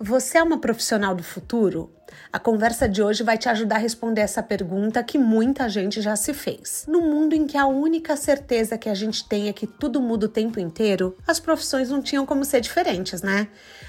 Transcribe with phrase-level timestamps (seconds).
[0.00, 1.92] Você é uma profissional do futuro?
[2.32, 6.14] A conversa de hoje vai te ajudar a responder essa pergunta que muita gente já
[6.14, 6.84] se fez.
[6.86, 10.26] No mundo em que a única certeza que a gente tem é que tudo muda
[10.26, 13.48] o tempo inteiro, as profissões não tinham como ser diferentes, né?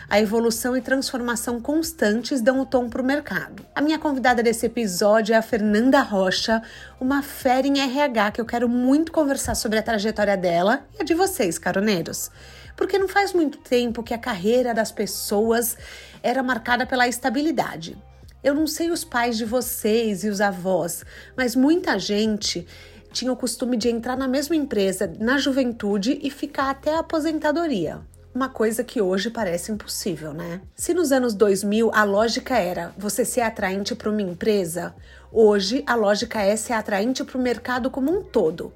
[0.10, 3.64] A evolução e transformação constantes dão o tom para o mercado.
[3.76, 6.60] A minha convidada desse episódio é a Fernanda Rocha,
[7.00, 11.06] uma fera em RH que eu quero muito conversar sobre a trajetória dela e a
[11.06, 12.32] de vocês, caroneiros
[12.80, 15.78] porque não faz muito tempo que a carreira das pessoas
[16.22, 17.98] era marcada pela estabilidade.
[18.44, 21.04] Eu não sei os pais de vocês e os avós,
[21.36, 22.66] mas muita gente
[23.12, 28.00] tinha o costume de entrar na mesma empresa na juventude e ficar até a aposentadoria.
[28.34, 30.62] Uma coisa que hoje parece impossível, né?
[30.76, 34.96] Se nos anos 2000 a lógica era você ser atraente para uma empresa,
[35.32, 38.72] hoje a lógica é ser atraente para o mercado como um todo.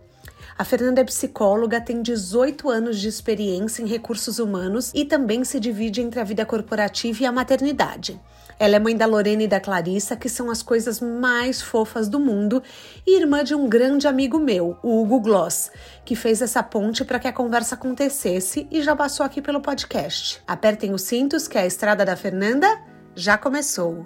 [0.57, 5.59] A Fernanda é psicóloga, tem 18 anos de experiência em recursos humanos e também se
[5.59, 8.19] divide entre a vida corporativa e a maternidade.
[8.59, 12.19] Ela é mãe da Lorena e da Clarissa, que são as coisas mais fofas do
[12.19, 12.61] mundo,
[13.05, 15.71] e irmã de um grande amigo meu, o Hugo Gloss,
[16.05, 20.41] que fez essa ponte para que a conversa acontecesse e já passou aqui pelo podcast.
[20.47, 22.67] Apertem os cintos que a estrada da Fernanda
[23.15, 24.05] já começou.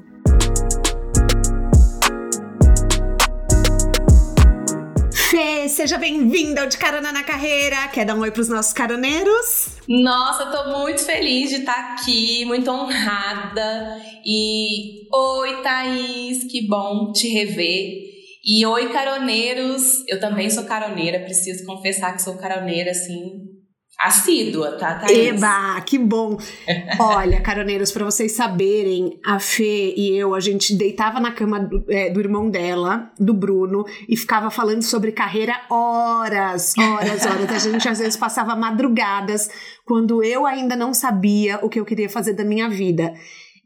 [5.70, 7.88] Seja bem-vinda ao De Carona na Carreira.
[7.90, 9.78] Quer dar um oi pros nossos caroneiros?
[9.88, 14.02] Nossa, tô muito feliz de estar aqui, muito honrada.
[14.26, 18.00] E oi, Thaís, que bom te rever.
[18.44, 20.04] E oi, caroneiros.
[20.08, 23.57] Eu também sou caroneira, preciso confessar que sou caroneira, assim,
[23.98, 25.30] assídua, tá, Thaís?
[25.30, 26.38] Eba, que bom!
[27.00, 31.84] Olha, caroneiros, para vocês saberem, a Fê e eu, a gente deitava na cama do,
[31.90, 37.52] é, do, irmão dela, do Bruno, e ficava falando sobre carreira horas, horas, horas.
[37.52, 39.50] A gente às vezes passava madrugadas,
[39.84, 43.14] quando eu ainda não sabia o que eu queria fazer da minha vida.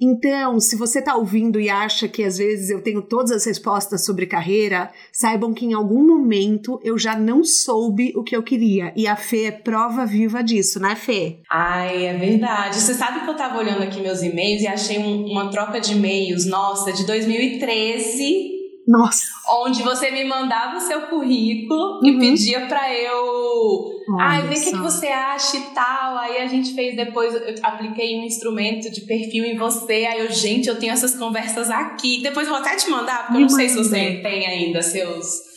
[0.02, 4.04] Então, se você está ouvindo e acha que às vezes eu tenho todas as respostas
[4.04, 8.92] sobre carreira, saibam que em algum momento eu já não soube o que eu queria.
[8.96, 11.38] E a Fê é prova viva disso, né, Fê?
[11.50, 12.78] Ai, é verdade.
[12.78, 15.94] Você sabe que eu estava olhando aqui meus e-mails e achei um, uma troca de
[15.94, 19.24] e-mails, nossa, de 2013 nossa.
[19.50, 22.08] Onde você me mandava o seu currículo uhum.
[22.08, 23.92] e pedia para eu.
[24.20, 26.18] Ai, ver o que, que você acha e tal.
[26.18, 30.06] Aí a gente fez depois, eu apliquei um instrumento de perfil em você.
[30.06, 32.22] Aí eu, gente, eu tenho essas conversas aqui.
[32.22, 34.82] Depois eu vou até te mandar, porque me eu não sei se você tem ainda
[34.82, 35.52] seus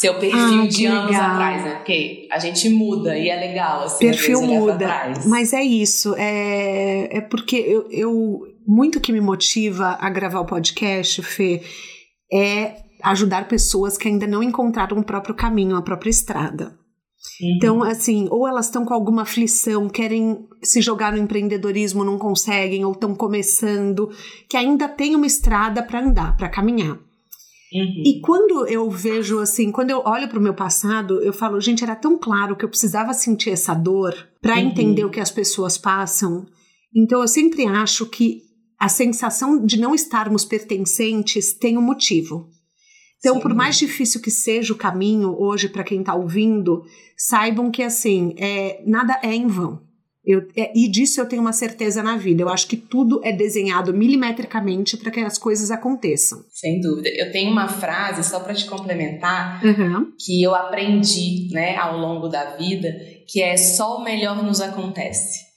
[0.00, 1.30] seu perfil ah, de anos legal.
[1.30, 1.74] atrás, né?
[1.74, 5.12] Porque a gente muda e é legal, assim, perfil muda.
[5.26, 10.46] Mas é isso, é, é porque eu, eu muito que me motiva a gravar o
[10.46, 11.60] podcast, Fê,
[12.32, 16.78] é ajudar pessoas que ainda não encontraram o próprio caminho, a própria estrada.
[17.40, 17.56] Uhum.
[17.56, 22.84] Então, assim, ou elas estão com alguma aflição, querem se jogar no empreendedorismo, não conseguem,
[22.84, 24.10] ou estão começando,
[24.48, 26.98] que ainda tem uma estrada para andar, para caminhar.
[27.72, 28.02] Uhum.
[28.04, 31.84] E quando eu vejo assim, quando eu olho para o meu passado, eu falo, gente,
[31.84, 34.60] era tão claro que eu precisava sentir essa dor para uhum.
[34.60, 36.46] entender o que as pessoas passam.
[36.94, 38.42] Então eu sempre acho que
[38.80, 42.48] a sensação de não estarmos pertencentes tem um motivo.
[43.18, 43.40] Então, Sim.
[43.42, 46.82] por mais difícil que seja o caminho hoje para quem está ouvindo,
[47.14, 49.82] saibam que assim, é, nada é em vão.
[50.24, 52.42] Eu, é, e disso eu tenho uma certeza na vida.
[52.42, 56.42] Eu acho que tudo é desenhado milimetricamente para que as coisas aconteçam.
[56.50, 57.10] Sem dúvida.
[57.10, 60.12] Eu tenho uma frase, só para te complementar, uhum.
[60.18, 62.88] que eu aprendi né, ao longo da vida,
[63.26, 65.50] que é só o melhor nos acontece.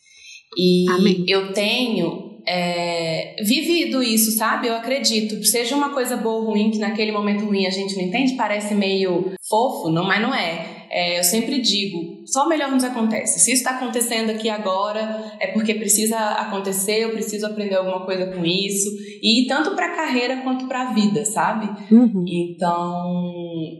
[0.57, 1.25] E Amém.
[1.28, 4.68] eu tenho é, vivido isso, sabe?
[4.68, 5.42] Eu acredito.
[5.44, 8.74] Seja uma coisa boa ou ruim, que naquele momento ruim a gente não entende, parece
[8.74, 10.88] meio fofo, não, mas não é.
[10.90, 13.40] é eu sempre digo, só o melhor nos acontece.
[13.40, 18.25] Se isso está acontecendo aqui agora, é porque precisa acontecer, eu preciso aprender alguma coisa
[18.28, 18.89] com isso.
[19.22, 21.69] E tanto para a carreira quanto para a vida, sabe?
[21.94, 22.25] Uhum.
[22.28, 23.24] Então,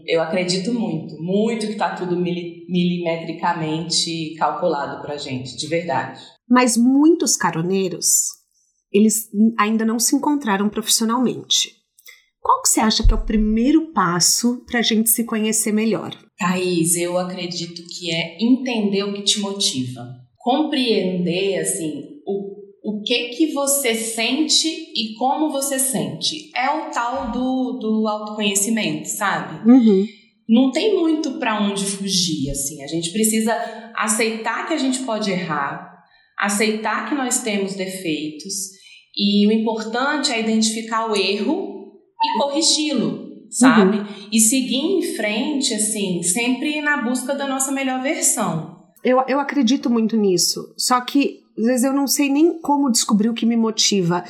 [0.08, 6.22] eu acredito muito, muito que está tudo milimetricamente calculado para gente, de verdade.
[6.48, 8.43] Mas muitos caroneiros
[8.94, 11.72] eles ainda não se encontraram profissionalmente.
[12.40, 16.14] Qual que você acha que é o primeiro passo para a gente se conhecer melhor?
[16.38, 20.06] Thaís, eu acredito que é entender o que te motiva.
[20.38, 22.54] Compreender, assim, o
[22.84, 26.52] o que que você sente e como você sente.
[26.54, 29.70] É o tal do, do autoconhecimento, sabe?
[29.70, 30.06] Uhum.
[30.50, 32.84] Não tem muito para onde fugir, assim.
[32.84, 33.54] A gente precisa
[33.96, 36.04] aceitar que a gente pode errar,
[36.38, 38.54] aceitar que nós temos defeitos
[39.16, 43.98] e o importante é identificar o erro e corrigi-lo, sabe?
[44.00, 44.06] Uhum.
[44.32, 48.74] E seguir em frente, assim, sempre na busca da nossa melhor versão.
[49.04, 50.74] Eu, eu acredito muito nisso.
[50.78, 54.24] Só que às vezes eu não sei nem como descobrir o que me motiva.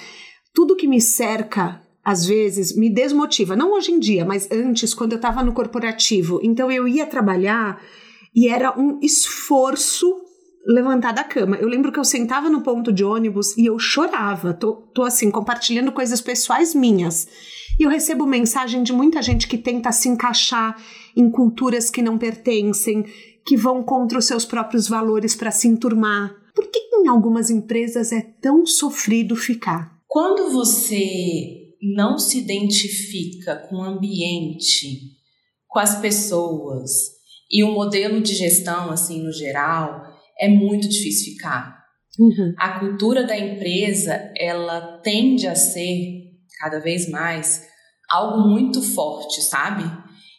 [0.53, 3.55] Tudo que me cerca, às vezes, me desmotiva.
[3.55, 6.39] Não hoje em dia, mas antes, quando eu estava no corporativo.
[6.43, 7.81] Então eu ia trabalhar
[8.35, 10.22] e era um esforço
[10.65, 11.57] levantar da cama.
[11.57, 14.53] Eu lembro que eu sentava no ponto de ônibus e eu chorava.
[14.53, 17.27] Tô, tô assim, compartilhando coisas pessoais minhas.
[17.79, 20.77] E eu recebo mensagem de muita gente que tenta se encaixar
[21.15, 23.03] em culturas que não pertencem,
[23.45, 26.33] que vão contra os seus próprios valores para se enturmar.
[26.55, 29.99] Por que em algumas empresas é tão sofrido ficar?
[30.07, 35.17] Quando você não se identifica com o ambiente,
[35.67, 36.91] com as pessoas
[37.51, 40.12] e o modelo de gestão, assim, no geral,
[40.43, 41.81] é muito difícil ficar.
[42.19, 42.53] Uhum.
[42.59, 47.65] A cultura da empresa, ela tende a ser, cada vez mais,
[48.09, 49.83] algo muito forte, sabe?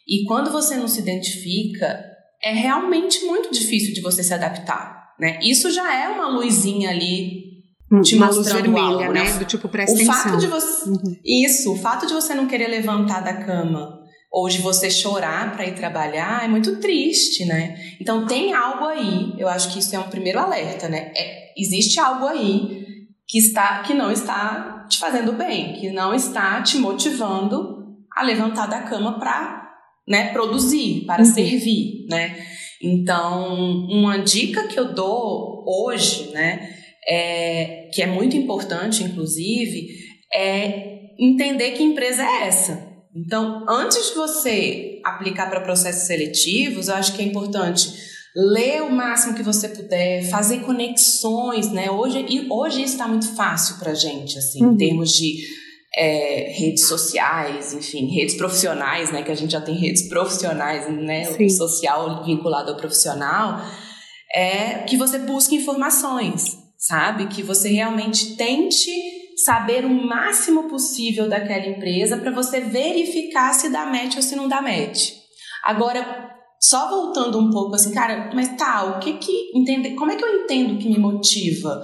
[0.07, 2.05] E quando você não se identifica,
[2.43, 5.39] é realmente muito difícil de você se adaptar, né?
[5.41, 9.23] Isso já é uma luzinha ali hum, te uma luz vermelha, algo, né?
[9.23, 9.39] né?
[9.39, 10.13] Do tipo presta o atenção.
[10.15, 11.15] Fato de você, uhum.
[11.25, 14.04] Isso, o fato de você não querer levantar da cama
[14.35, 17.79] ou de você chorar para ir trabalhar é muito triste, né?
[18.01, 21.13] Então tem algo aí, eu acho que isso é um primeiro alerta, né?
[21.15, 22.83] É, existe algo aí
[23.25, 28.65] que está que não está te fazendo bem, que não está te motivando a levantar
[28.67, 29.71] da cama para,
[30.05, 31.33] né, produzir, para uhum.
[31.33, 32.35] servir, né?
[32.83, 33.55] Então,
[33.89, 36.75] uma dica que eu dou hoje, né,
[37.07, 39.87] é, que é muito importante, inclusive,
[40.33, 42.94] é entender que empresa é essa.
[43.15, 47.89] Então, antes de você aplicar para processos seletivos, eu acho que é importante
[48.35, 51.89] ler o máximo que você puder, fazer conexões, né?
[51.89, 54.73] Hoje, e hoje isso está muito fácil para gente, assim, uhum.
[54.73, 55.37] em termos de
[55.97, 59.23] é, redes sociais, enfim, redes profissionais, né?
[59.23, 61.23] Que a gente já tem redes profissionais, né?
[61.23, 61.45] Sim.
[61.45, 63.61] O social vinculado ao profissional,
[64.35, 67.27] é que você busque informações, sabe?
[67.27, 68.91] Que você realmente tente
[69.45, 74.47] saber o máximo possível daquela empresa para você verificar se dá match ou se não
[74.47, 75.11] dá match.
[75.63, 80.15] Agora, só voltando um pouco assim, cara, mas tá, o que que entender, como é
[80.15, 81.79] que eu entendo o que me motiva?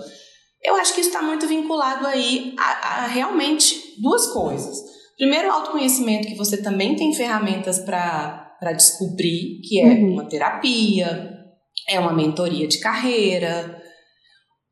[0.63, 4.77] Eu acho que isso está muito vinculado aí a, a, realmente duas coisas.
[5.15, 10.13] Primeiro, o autoconhecimento, que você também tem ferramentas para descobrir, que é uhum.
[10.13, 11.29] uma terapia,
[11.87, 13.79] é uma mentoria de carreira.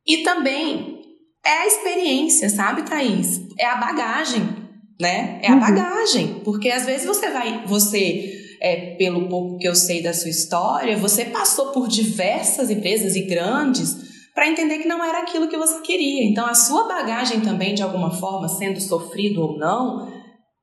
[0.04, 0.89] E também
[1.44, 3.40] é a experiência, sabe, Thaís?
[3.58, 4.42] É a bagagem,
[5.00, 5.40] né?
[5.42, 5.60] É a uhum.
[5.60, 6.40] bagagem.
[6.44, 10.96] Porque às vezes você vai, você, é, pelo pouco que eu sei da sua história,
[10.96, 15.80] você passou por diversas empresas e grandes para entender que não era aquilo que você
[15.80, 16.24] queria.
[16.24, 20.10] Então a sua bagagem também, de alguma forma, sendo sofrido ou não,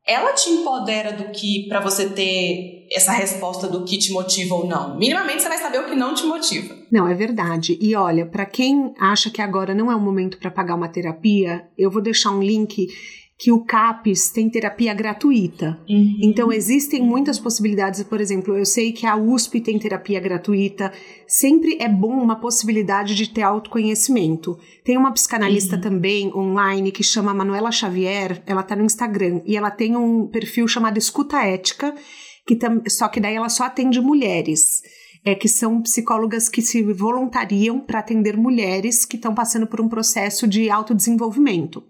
[0.05, 4.67] ela te empodera do que para você ter essa resposta do que te motiva ou
[4.67, 4.97] não.
[4.97, 6.75] Minimamente você vai saber o que não te motiva.
[6.91, 7.77] Não, é verdade.
[7.81, 11.67] E olha, para quem acha que agora não é o momento para pagar uma terapia,
[11.77, 12.87] eu vou deixar um link
[13.39, 15.79] que o CAPES tem terapia gratuita.
[15.87, 16.17] Uhum.
[16.23, 18.01] Então, existem muitas possibilidades.
[18.01, 20.91] Por exemplo, eu sei que a USP tem terapia gratuita.
[21.27, 24.57] Sempre é bom uma possibilidade de ter autoconhecimento.
[24.83, 25.81] Tem uma psicanalista uhum.
[25.81, 28.41] também online que chama Manuela Xavier.
[28.47, 31.93] Ela está no Instagram e ela tem um perfil chamado Escuta Ética
[32.47, 34.81] que tam, só que daí ela só atende mulheres.
[35.25, 39.89] É, que são psicólogas que se voluntariam para atender mulheres que estão passando por um
[39.89, 41.83] processo de autodesenvolvimento.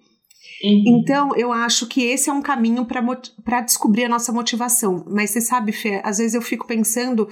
[0.63, 0.83] Uhum.
[0.87, 5.05] Então, eu acho que esse é um caminho para descobrir a nossa motivação.
[5.07, 7.27] Mas você sabe, Fê, às vezes eu fico pensando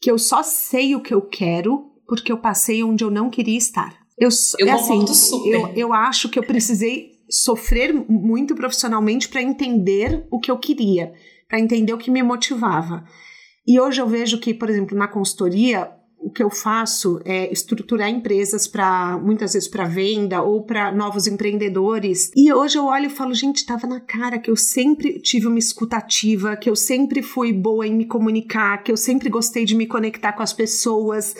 [0.00, 3.58] que eu só sei o que eu quero porque eu passei onde eu não queria
[3.58, 3.98] estar.
[4.16, 4.28] Eu,
[4.60, 5.54] eu é assim, super.
[5.54, 11.12] Eu, eu acho que eu precisei sofrer muito profissionalmente para entender o que eu queria
[11.48, 13.04] para entender o que me motivava.
[13.66, 18.08] E hoje eu vejo que, por exemplo, na consultoria, o que eu faço é estruturar
[18.08, 22.30] empresas para muitas vezes para venda ou para novos empreendedores.
[22.36, 25.58] E hoje eu olho e falo, gente, estava na cara que eu sempre tive uma
[25.58, 29.86] escutativa, que eu sempre fui boa em me comunicar, que eu sempre gostei de me
[29.86, 31.34] conectar com as pessoas.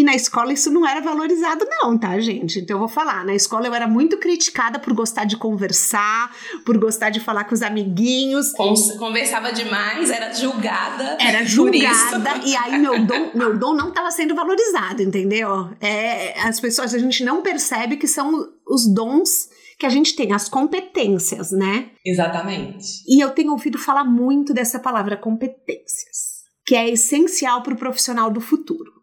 [0.00, 2.58] E na escola isso não era valorizado, não, tá, gente?
[2.60, 3.22] Então eu vou falar.
[3.22, 7.54] Na escola eu era muito criticada por gostar de conversar, por gostar de falar com
[7.54, 8.50] os amiguinhos.
[8.98, 11.18] Conversava demais, era julgada.
[11.20, 12.40] Era julgada.
[12.46, 15.68] E aí meu dom, meu dom não estava sendo valorizado, entendeu?
[15.82, 20.32] É, as pessoas, a gente não percebe que são os dons que a gente tem,
[20.32, 21.90] as competências, né?
[22.02, 22.86] Exatamente.
[23.06, 28.30] E eu tenho ouvido falar muito dessa palavra competências, que é essencial para o profissional
[28.30, 28.99] do futuro.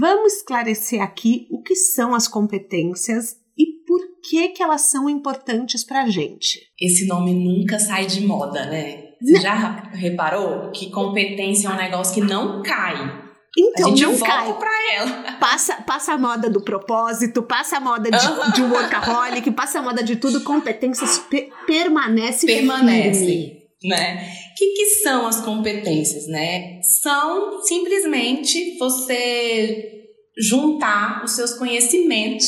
[0.00, 5.84] Vamos esclarecer aqui o que são as competências e por que que elas são importantes
[5.84, 6.60] para a gente.
[6.80, 9.08] Esse nome nunca sai de moda, né?
[9.20, 13.28] Você já reparou que competência é um negócio que não cai?
[13.56, 14.58] Então, a gente não volta cai.
[14.58, 15.32] pra ela.
[15.40, 20.02] Passa, passa a moda do propósito, passa a moda de, de workaholic, passa a moda
[20.02, 23.57] de tudo, competências pe permanece Permanece, firme.
[23.82, 24.32] Né?
[24.52, 26.80] O que, que são as competências, né?
[26.82, 30.04] São simplesmente você
[30.38, 32.46] juntar os seus conhecimentos,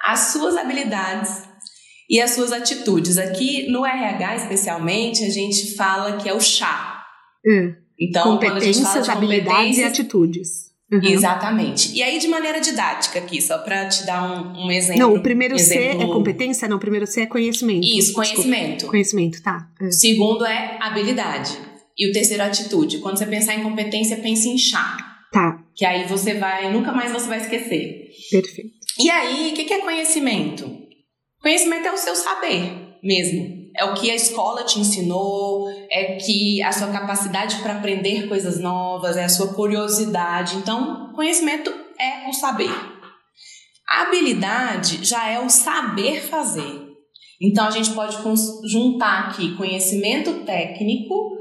[0.00, 1.30] as suas habilidades
[2.08, 3.18] e as suas atitudes.
[3.18, 7.04] Aqui no RH, especialmente, a gente fala que é o chá.
[7.46, 7.74] Hum.
[8.00, 10.67] Então, competências, habilidades e atitudes.
[10.90, 11.04] Uhum.
[11.04, 11.92] Exatamente.
[11.94, 15.00] E aí, de maneira didática aqui, só para te dar um, um, exemplo.
[15.00, 15.98] Não, o primeiro exemplo...
[15.98, 16.68] C é competência?
[16.68, 17.86] Não, o primeiro C é conhecimento.
[17.86, 18.70] Isso, conhecimento.
[18.70, 18.90] Desculpa.
[18.92, 19.68] Conhecimento, tá.
[19.82, 19.90] É.
[19.90, 21.58] Segundo é habilidade.
[21.96, 22.98] E o terceiro, atitude.
[22.98, 24.96] Quando você pensar em competência, pense em chá.
[25.30, 25.62] Tá.
[25.74, 28.08] Que aí você vai, nunca mais você vai esquecer.
[28.30, 28.78] Perfeito.
[28.98, 30.70] E aí, o que, que é conhecimento?
[31.42, 33.57] Conhecimento é o seu saber mesmo.
[33.78, 38.58] É o que a escola te ensinou, é que a sua capacidade para aprender coisas
[38.58, 40.56] novas, é a sua curiosidade.
[40.56, 42.74] Então, conhecimento é o saber.
[43.88, 46.88] A habilidade já é o saber fazer.
[47.40, 48.16] Então, a gente pode
[48.68, 51.36] juntar aqui conhecimento técnico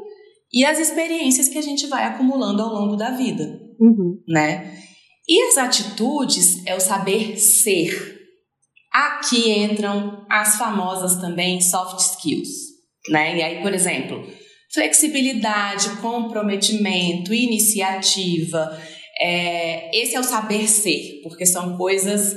[0.54, 4.22] e as experiências que a gente vai acumulando ao longo da vida, uhum.
[4.28, 4.78] né?
[5.28, 8.17] E as atitudes é o saber ser.
[8.98, 12.50] Aqui entram as famosas também soft skills,
[13.10, 13.38] né?
[13.38, 14.28] E aí, por exemplo,
[14.74, 18.76] flexibilidade, comprometimento, iniciativa.
[19.22, 22.36] É, esse é o saber ser, porque são coisas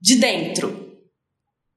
[0.00, 0.86] de dentro.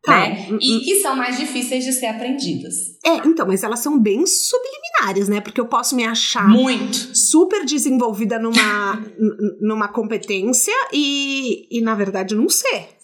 [0.03, 0.29] Tá.
[0.29, 0.47] Né?
[0.61, 2.75] E que são mais difíceis de ser aprendidas.
[3.03, 5.41] É, então, mas elas são bem subliminares, né?
[5.41, 9.03] Porque eu posso me achar muito super desenvolvida numa,
[9.59, 13.00] numa competência e, e, na verdade, não ser.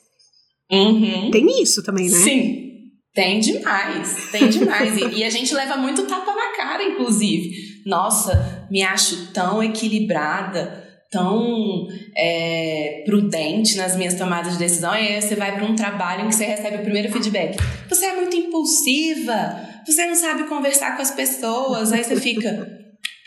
[0.71, 1.31] Uhum.
[1.31, 2.17] Tem isso também, né?
[2.17, 2.67] Sim.
[3.13, 4.95] Tem demais, tem demais.
[4.95, 7.49] e, e, a gente leva muito tapa na cara, inclusive.
[7.83, 14.93] Nossa, me acho tão equilibrada, tão é, prudente nas minhas tomadas de decisão.
[14.93, 17.57] E aí você vai para um trabalho em que você recebe o primeiro feedback.
[17.89, 21.91] Você é muito impulsiva, você não sabe conversar com as pessoas.
[21.91, 22.69] Aí você fica,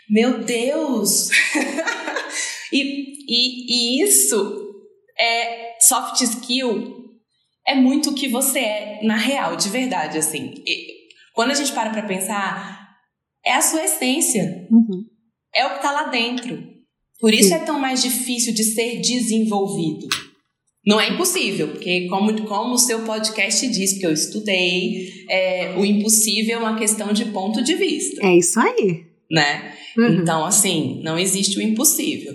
[0.09, 1.27] meu Deus!
[2.71, 4.69] e, e, e isso
[5.19, 7.01] é soft skill
[7.67, 10.53] é muito o que você é na real, de verdade, assim.
[10.65, 11.01] E
[11.33, 12.89] quando a gente para pra pensar,
[13.45, 14.67] é a sua essência.
[14.69, 15.05] Uhum.
[15.53, 16.61] É o que tá lá dentro.
[17.19, 17.55] Por isso Sim.
[17.55, 20.07] é tão mais difícil de ser desenvolvido.
[20.85, 25.85] Não é impossível, porque como, como o seu podcast diz, porque eu estudei, é, o
[25.85, 28.25] impossível é uma questão de ponto de vista.
[28.25, 29.05] É isso aí.
[29.29, 29.73] Né?
[29.95, 30.21] Uhum.
[30.21, 32.33] Então, assim, não existe o impossível.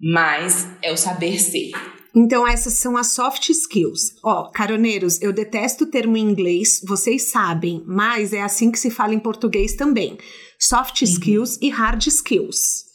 [0.00, 1.72] Mas é o saber ser.
[2.16, 4.14] Então, essas são as soft skills.
[4.24, 8.90] Ó, caroneiros, eu detesto o termo em inglês, vocês sabem, mas é assim que se
[8.90, 10.16] fala em português também.
[10.58, 11.08] Soft uhum.
[11.08, 12.86] skills e hard skills.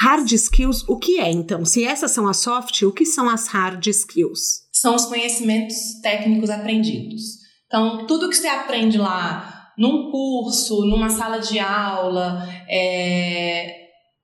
[0.00, 1.64] Hard skills, o que é então?
[1.64, 4.60] Se essas são as soft, o que são as hard skills?
[4.72, 7.22] São os conhecimentos técnicos aprendidos.
[7.66, 13.79] Então, tudo que você aprende lá num curso, numa sala de aula, é,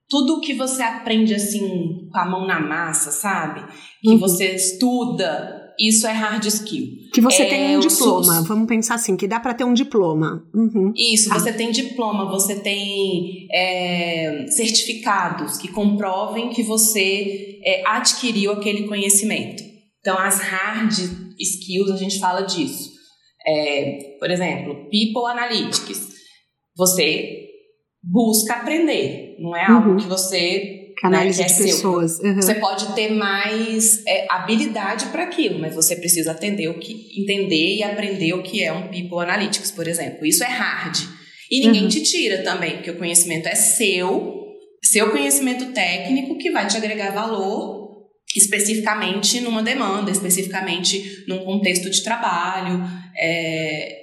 [0.08, 3.64] tudo que você aprende assim com a mão na massa, sabe?
[4.00, 4.18] Que uhum.
[4.18, 6.86] você estuda, isso é hard skill.
[7.12, 10.44] Que você é, tem um diploma, vamos pensar assim, que dá para ter um diploma.
[10.54, 10.92] Uhum.
[10.96, 11.38] Isso, ah.
[11.38, 19.62] você tem diploma, você tem é, certificados que comprovem que você é, adquiriu aquele conhecimento.
[20.00, 20.92] Então, as hard
[21.38, 22.94] skills, a gente fala disso.
[23.44, 26.14] É, por exemplo, People Analytics.
[26.76, 27.46] Você
[28.02, 29.96] busca aprender, não é algo uhum.
[29.96, 32.18] que você Canaliza né, é pessoas.
[32.20, 32.36] Uhum.
[32.36, 37.76] Você pode ter mais é, habilidade para aquilo, mas você precisa atender o que, entender
[37.76, 40.24] e aprender o que é um People Analytics, por exemplo.
[40.24, 40.96] Isso é hard.
[41.50, 41.88] E ninguém uhum.
[41.88, 44.42] te tira também, porque o conhecimento é seu,
[44.82, 47.86] seu conhecimento técnico que vai te agregar valor
[48.34, 52.82] especificamente numa demanda, especificamente num contexto de trabalho.
[53.18, 53.98] É,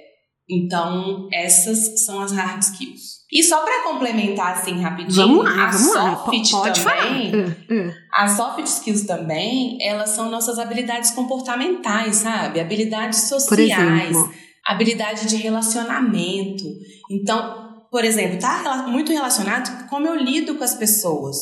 [0.48, 3.13] então, essas são as hard skills.
[3.34, 6.60] E só para complementar assim rapidinho, vamos lá, a vamos soft lá.
[6.60, 7.94] Pode também, uh, uh.
[8.12, 12.60] as soft skills também, elas são nossas habilidades comportamentais, sabe?
[12.60, 14.16] Habilidades sociais,
[14.64, 16.62] habilidade de relacionamento.
[17.10, 21.36] Então, por exemplo, tá muito relacionado com como eu lido com as pessoas,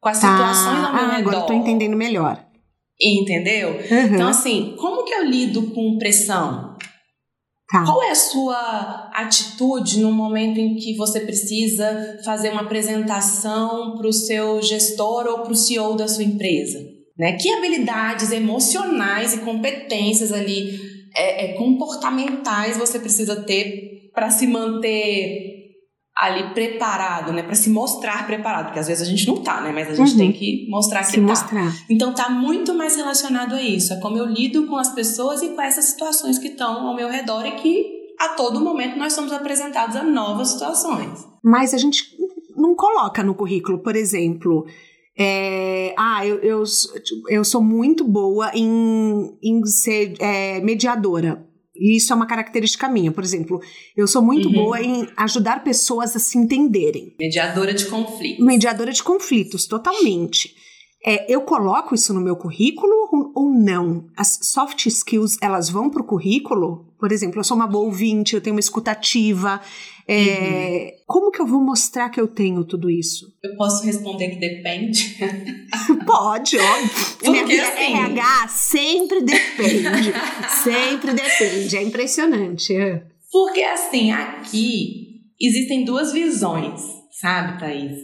[0.00, 0.30] com as tá.
[0.30, 1.28] situações ao meu ah, redor.
[1.28, 2.42] Agora estou entendendo melhor.
[2.98, 3.70] Entendeu?
[3.70, 4.14] Uhum.
[4.14, 6.71] Então, assim, como que eu lido com pressão?
[7.72, 7.86] Tá.
[7.86, 14.06] Qual é a sua atitude no momento em que você precisa fazer uma apresentação para
[14.06, 16.78] o seu gestor ou para o CEO da sua empresa?
[17.18, 17.32] Né?
[17.32, 20.78] Que habilidades emocionais e competências ali
[21.16, 25.51] é, é, comportamentais você precisa ter para se manter
[26.16, 29.72] ali preparado, né, para se mostrar preparado, porque às vezes a gente não tá, né,
[29.72, 30.18] mas a gente uhum.
[30.18, 31.22] tem que mostrar que se tá.
[31.22, 31.72] Mostrar.
[31.88, 35.48] Então tá muito mais relacionado a isso, é como eu lido com as pessoas e
[35.50, 39.32] com essas situações que estão ao meu redor e que a todo momento nós somos
[39.32, 41.26] apresentados a novas situações.
[41.42, 42.04] Mas a gente
[42.56, 44.66] não coloca no currículo, por exemplo,
[45.18, 46.62] é, ah, eu, eu,
[47.28, 51.46] eu sou muito boa em, em ser é, mediadora.
[51.82, 53.10] E isso é uma característica minha.
[53.10, 53.60] Por exemplo,
[53.96, 54.54] eu sou muito uhum.
[54.54, 57.12] boa em ajudar pessoas a se entenderem.
[57.18, 58.46] Mediadora de conflitos.
[58.46, 60.54] Mediadora de conflitos, totalmente.
[61.04, 64.06] É, eu coloco isso no meu currículo ou não?
[64.16, 66.86] As soft skills, elas vão para o currículo?
[66.98, 69.60] Por exemplo, eu sou uma boa ouvinte, eu tenho uma escutativa.
[70.06, 71.04] É, uhum.
[71.06, 73.32] Como que eu vou mostrar que eu tenho tudo isso?
[73.42, 75.16] Eu posso responder que depende?
[76.06, 76.90] Pode, óbvio.
[77.18, 77.94] Porque Minha assim...
[77.94, 80.12] RH sempre depende.
[80.62, 81.76] sempre depende.
[81.76, 82.74] É impressionante.
[83.30, 86.80] Porque assim, aqui existem duas visões,
[87.10, 87.98] sabe, Thaís?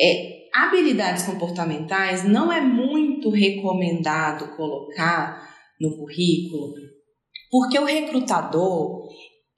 [0.00, 5.48] É, habilidades comportamentais não é muito recomendado colocar
[5.80, 6.74] no currículo,
[7.50, 9.08] porque o recrutador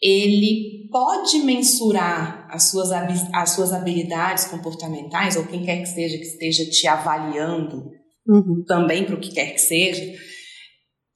[0.03, 6.25] ele pode mensurar as suas, as suas habilidades comportamentais, ou quem quer que seja que
[6.25, 7.91] esteja te avaliando,
[8.27, 8.65] uhum.
[8.67, 10.03] também para o que quer que seja,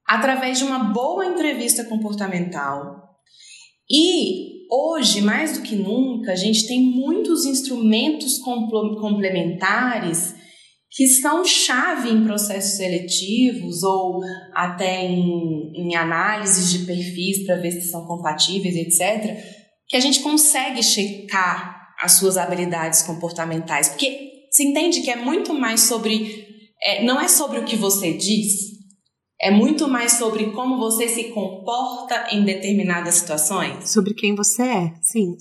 [0.07, 3.03] através de uma boa entrevista comportamental.
[3.91, 10.35] E hoje, mais do que nunca, a gente tem muitos instrumentos complementares
[10.91, 14.21] que são chave em processos seletivos ou
[14.55, 19.37] até em, em análises de perfis para ver se são compatíveis, etc.,
[19.89, 23.89] que a gente consegue checar as suas habilidades comportamentais.
[23.89, 26.47] Porque se entende que é muito mais sobre.
[26.81, 28.74] É, não é sobre o que você diz,
[29.41, 33.91] é muito mais sobre como você se comporta em determinadas situações.
[33.91, 35.37] Sobre quem você é, sim.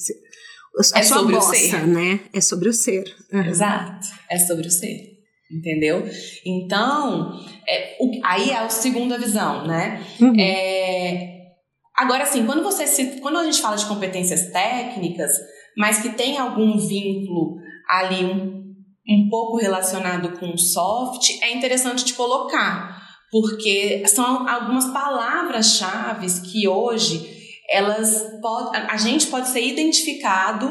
[0.94, 2.20] A é sobre bossa, o ser, né?
[2.34, 3.04] É sobre o ser.
[3.32, 3.46] Uhum.
[3.46, 4.08] Exato.
[4.30, 5.14] É sobre o ser.
[5.52, 6.04] Entendeu?
[6.44, 10.04] Então, é, o, aí é a segunda visão, né?
[10.20, 10.34] Uhum.
[10.40, 11.52] É,
[11.96, 15.32] agora, assim, quando você se, quando a gente fala de competências técnicas,
[15.78, 18.74] mas que tem algum vínculo ali um,
[19.08, 23.03] um pouco relacionado com soft, é interessante te colocar
[23.34, 27.28] porque são algumas palavras-chave que hoje
[27.68, 30.68] elas pode, a gente pode ser identificado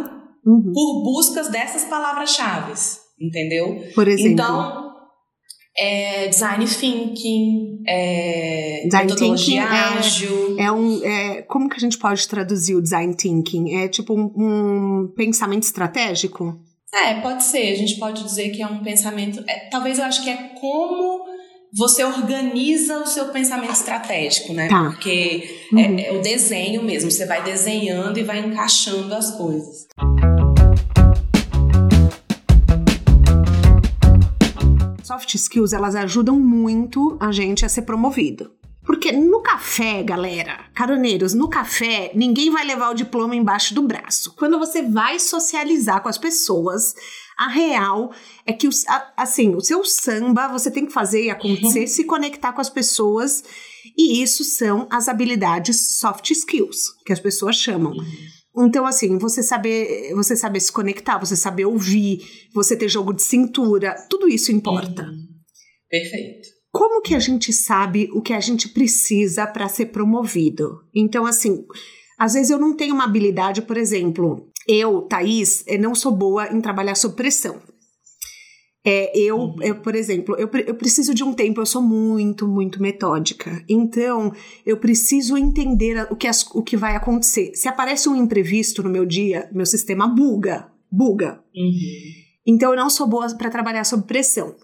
[0.46, 0.70] uhum.
[0.72, 2.72] por buscas dessas palavras-chave,
[3.20, 3.82] entendeu?
[3.96, 4.30] Por exemplo.
[4.30, 4.92] Então,
[5.76, 10.56] é, design thinking, é, design metodologia thinking é- ágil.
[10.60, 13.74] É, é um, é, como que a gente pode traduzir o design thinking?
[13.74, 16.60] É tipo um, um pensamento estratégico?
[16.94, 17.72] É, pode ser.
[17.72, 19.42] A gente pode dizer que é um pensamento.
[19.48, 21.21] É, talvez eu acho que é como
[21.74, 24.68] você organiza o seu pensamento estratégico, né?
[24.68, 24.90] Tá.
[24.90, 25.78] Porque uhum.
[25.78, 29.86] é, é o desenho mesmo, você vai desenhando e vai encaixando as coisas.
[35.02, 38.50] Soft skills, elas ajudam muito a gente a ser promovido.
[38.84, 44.34] Porque no café, galera, caroneiros, no café, ninguém vai levar o diploma embaixo do braço.
[44.36, 46.94] Quando você vai socializar com as pessoas,
[47.38, 48.12] a real
[48.44, 48.68] é que,
[49.16, 51.86] assim, o seu samba você tem que fazer e acontecer, uhum.
[51.86, 53.44] se conectar com as pessoas,
[53.96, 57.92] e isso são as habilidades soft skills, que as pessoas chamam.
[57.92, 58.66] Uhum.
[58.66, 62.20] Então, assim, você saber, você saber se conectar, você saber ouvir,
[62.52, 65.04] você ter jogo de cintura, tudo isso importa.
[65.04, 65.26] Uhum.
[65.88, 66.48] Perfeito.
[66.72, 70.80] Como que a gente sabe o que a gente precisa para ser promovido?
[70.94, 71.66] Então, assim,
[72.18, 76.50] às vezes eu não tenho uma habilidade, por exemplo, eu, Thaís, eh, não sou boa
[76.50, 77.60] em trabalhar sob pressão.
[78.84, 79.62] É, eu, uhum.
[79.62, 83.62] eu, por exemplo, eu, eu preciso de um tempo, eu sou muito, muito metódica.
[83.68, 84.32] Então,
[84.64, 87.52] eu preciso entender o que, as, o que vai acontecer.
[87.54, 90.68] Se aparece um imprevisto no meu dia, meu sistema buga.
[90.90, 91.44] Buga.
[91.54, 91.72] Uhum.
[92.46, 94.56] Então, eu não sou boa para trabalhar sob pressão.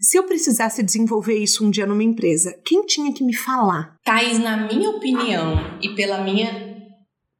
[0.00, 3.96] Se eu precisasse desenvolver isso um dia numa empresa, quem tinha que me falar?
[4.04, 6.78] Thais, na minha opinião e pela minha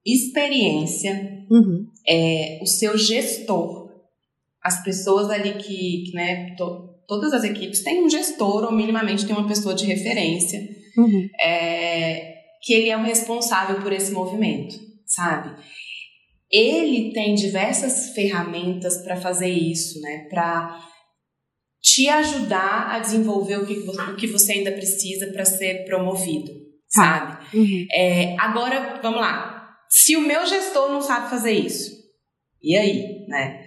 [0.05, 1.87] experiência, uhum.
[2.07, 3.89] é, o seu gestor,
[4.63, 9.37] as pessoas ali que, né, to, todas as equipes têm um gestor ou minimamente tem
[9.37, 10.61] uma pessoa de referência,
[10.97, 11.29] uhum.
[11.41, 14.75] é, que ele é o responsável por esse movimento,
[15.07, 15.55] sabe?
[16.51, 20.27] Ele tem diversas ferramentas para fazer isso, né?
[20.31, 20.81] Para
[21.83, 26.53] te ajudar a desenvolver o que, o que você ainda precisa para ser promovido,
[26.93, 27.03] tá.
[27.03, 27.57] sabe?
[27.57, 27.87] Uhum.
[27.93, 29.77] É, agora, vamos lá.
[29.89, 31.91] Se o meu gestor não sabe fazer isso,
[32.63, 33.65] e aí, né?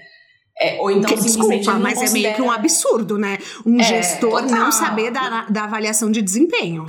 [0.59, 2.09] É, ou então, que, desculpa, mas considera...
[2.09, 3.37] é meio que um absurdo, né?
[3.65, 4.49] Um é, gestor total.
[4.49, 6.85] não saber da, da avaliação de desempenho.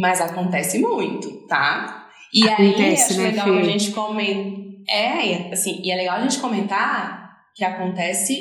[0.00, 2.08] Mas acontece muito, tá?
[2.32, 4.66] E acontece, aí, né, legal que a gente comenta.
[4.88, 8.34] É, assim, e é legal a gente comentar que acontece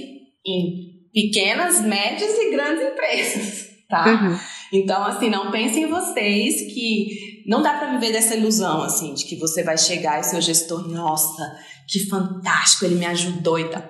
[0.45, 0.84] em
[1.15, 4.05] pequenas, médias e grandes empresas, tá?
[4.05, 4.37] Uhum.
[4.73, 9.23] Então, assim, não pensem em vocês que não dá para viver dessa ilusão, assim, de
[9.23, 11.41] que você vai chegar e seu gestor, nossa,
[11.87, 13.81] que fantástico, ele me ajudou e tal.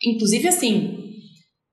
[0.00, 1.04] inclusive, assim,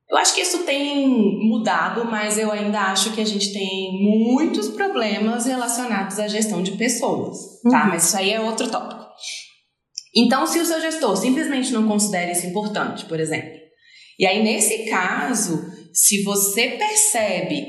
[0.10, 1.08] eu acho que isso tem
[1.48, 6.72] mudado, mas eu ainda acho que a gente tem muitos problemas relacionados à gestão de
[6.72, 7.38] pessoas,
[7.70, 7.84] tá?
[7.84, 7.90] Uhum.
[7.90, 9.06] Mas isso aí é outro tópico.
[10.16, 13.65] Então, se o seu gestor simplesmente não considera isso importante, por exemplo,
[14.20, 17.66] e aí nesse caso, se você percebe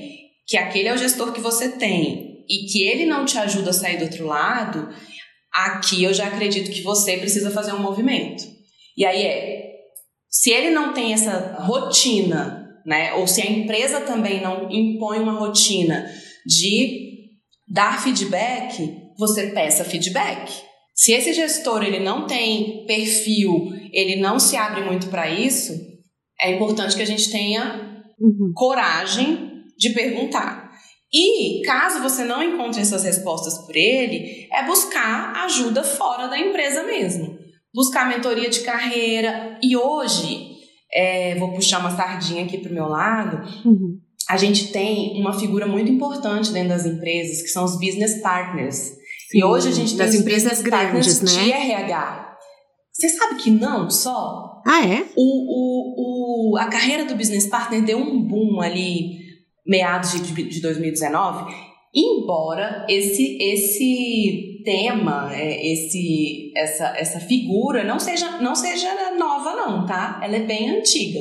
[0.46, 3.72] que aquele é o gestor que você tem e que ele não te ajuda a
[3.72, 4.88] sair do outro lado,
[5.52, 8.44] aqui eu já acredito que você precisa fazer um movimento.
[8.96, 9.66] E aí é,
[10.30, 15.38] se ele não tem essa rotina, né, ou se a empresa também não impõe uma
[15.38, 16.08] rotina
[16.46, 17.16] de
[17.66, 20.52] dar feedback, você peça feedback.
[20.94, 25.74] Se esse gestor ele não tem perfil, ele não se abre muito para isso,
[26.40, 28.52] é importante que a gente tenha uhum.
[28.54, 30.66] coragem de perguntar.
[31.12, 36.82] E caso você não encontre essas respostas por ele, é buscar ajuda fora da empresa
[36.82, 37.38] mesmo.
[37.72, 39.58] Buscar mentoria de carreira.
[39.62, 40.56] E hoje,
[40.92, 43.98] é, vou puxar uma sardinha aqui para o meu lado, uhum.
[44.28, 48.76] a gente tem uma figura muito importante dentro das empresas, que são os business partners.
[49.30, 51.44] Sim, e hoje a gente tem das empresas grandes, né?
[51.44, 52.36] de RH.
[52.92, 54.55] Você sabe que não só?
[54.66, 55.06] Ah, é?
[55.16, 59.20] O, o, o, a carreira do business partner deu um boom ali
[59.64, 61.54] meados de, de 2019,
[61.94, 69.86] embora esse esse tema, é, esse essa essa figura não seja não seja nova não,
[69.86, 70.20] tá?
[70.20, 71.20] Ela é bem antiga.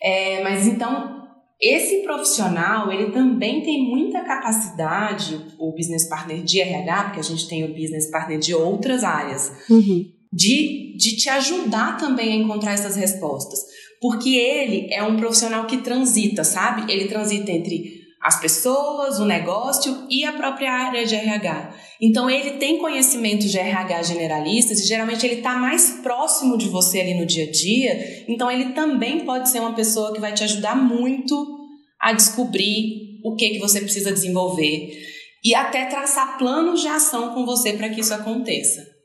[0.00, 1.18] É, mas então
[1.60, 7.48] esse profissional ele também tem muita capacidade, o business partner de RH, porque a gente
[7.48, 10.04] tem o business partner de outras áreas, uhum.
[10.32, 13.60] De, de te ajudar também a encontrar essas respostas.
[14.00, 16.92] Porque ele é um profissional que transita, sabe?
[16.92, 21.74] Ele transita entre as pessoas, o negócio e a própria área de RH.
[22.00, 27.00] Então ele tem conhecimentos de RH generalistas e geralmente ele está mais próximo de você
[27.00, 28.24] ali no dia a dia.
[28.28, 31.58] Então ele também pode ser uma pessoa que vai te ajudar muito
[32.00, 34.96] a descobrir o que que você precisa desenvolver
[35.44, 38.97] e até traçar planos de ação com você para que isso aconteça.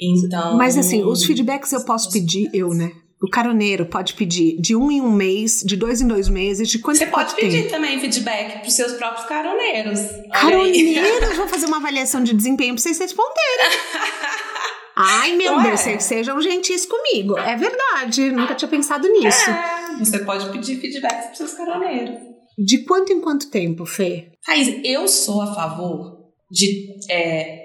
[0.00, 2.92] Então, mas assim, os feedbacks eu posso pedir eu, né?
[3.20, 6.78] O caroneiro pode pedir de um em um mês, de dois em dois meses, de
[6.78, 7.70] quanto Você pode pedir tempo?
[7.70, 9.98] também feedback para os seus próprios caroneiros.
[10.32, 11.36] Caroneiros?
[11.36, 13.78] Vou fazer uma avaliação de desempenho para vocês responderem.
[14.94, 15.98] Ai, meu Deus, é.
[15.98, 17.36] sejam gentis comigo.
[17.38, 19.50] É verdade, nunca tinha pensado nisso.
[19.50, 22.18] É, você pode pedir feedbacks para os seus caroneiros.
[22.56, 24.32] De quanto em quanto tempo, Fê?
[24.44, 26.18] Thaís, eu sou a favor
[26.50, 27.57] de é,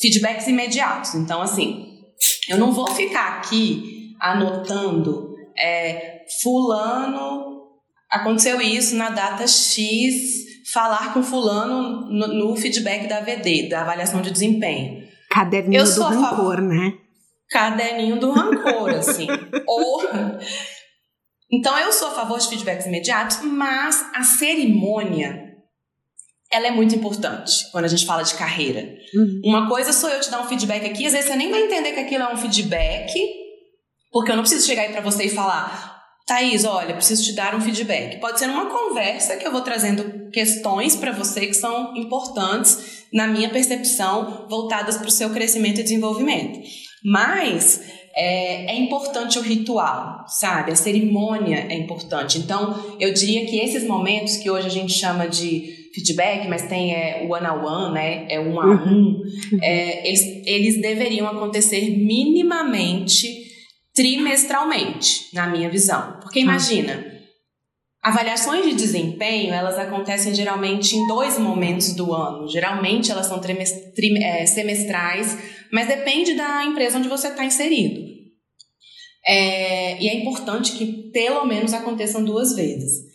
[0.00, 1.14] feedbacks imediatos.
[1.14, 2.00] Então, assim,
[2.48, 7.58] eu não vou ficar aqui anotando é, fulano
[8.10, 10.14] aconteceu isso na data X,
[10.72, 15.06] falar com fulano no, no feedback da VD, da avaliação de desempenho.
[15.30, 16.94] Caderninho do rancor, né?
[17.50, 19.26] Caderninho do rancor, assim.
[19.66, 20.02] Ou
[21.50, 25.47] então eu sou a favor de feedbacks imediatos, mas a cerimônia
[26.50, 28.96] ela é muito importante quando a gente fala de carreira.
[29.14, 29.40] Uhum.
[29.44, 31.92] Uma coisa sou eu te dar um feedback aqui, às vezes você nem vai entender
[31.92, 33.12] que aquilo é um feedback,
[34.10, 37.54] porque eu não preciso chegar aí para você e falar, Thaís, olha, preciso te dar
[37.54, 38.20] um feedback.
[38.20, 43.26] Pode ser numa conversa que eu vou trazendo questões para você que são importantes na
[43.26, 46.60] minha percepção, voltadas para o seu crescimento e desenvolvimento.
[47.02, 47.80] Mas
[48.14, 50.72] é, é, importante o ritual, sabe?
[50.72, 52.38] A cerimônia é importante.
[52.38, 56.94] Então, eu diria que esses momentos que hoje a gente chama de feedback, mas tem
[56.94, 58.26] é, o one on one, né?
[58.28, 58.70] É um a um.
[58.70, 59.22] Uhum.
[59.62, 63.48] É, eles, eles deveriam acontecer minimamente
[63.98, 66.18] trimestralmente, na minha visão.
[66.20, 67.04] Porque imagina,
[68.00, 72.48] avaliações de desempenho, elas acontecem geralmente em dois momentos do ano.
[72.48, 73.40] Geralmente elas são
[74.22, 75.36] é, semestrais,
[75.72, 78.00] mas depende da empresa onde você está inserido.
[79.26, 83.07] É, e é importante que pelo menos aconteçam duas vezes.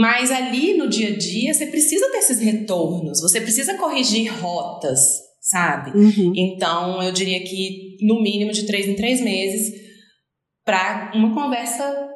[0.00, 5.00] Mas ali no dia a dia você precisa desses retornos, você precisa corrigir rotas,
[5.40, 5.96] sabe?
[5.96, 6.32] Uhum.
[6.36, 9.74] Então eu diria que no mínimo de três em três meses
[10.64, 12.10] para uma conversa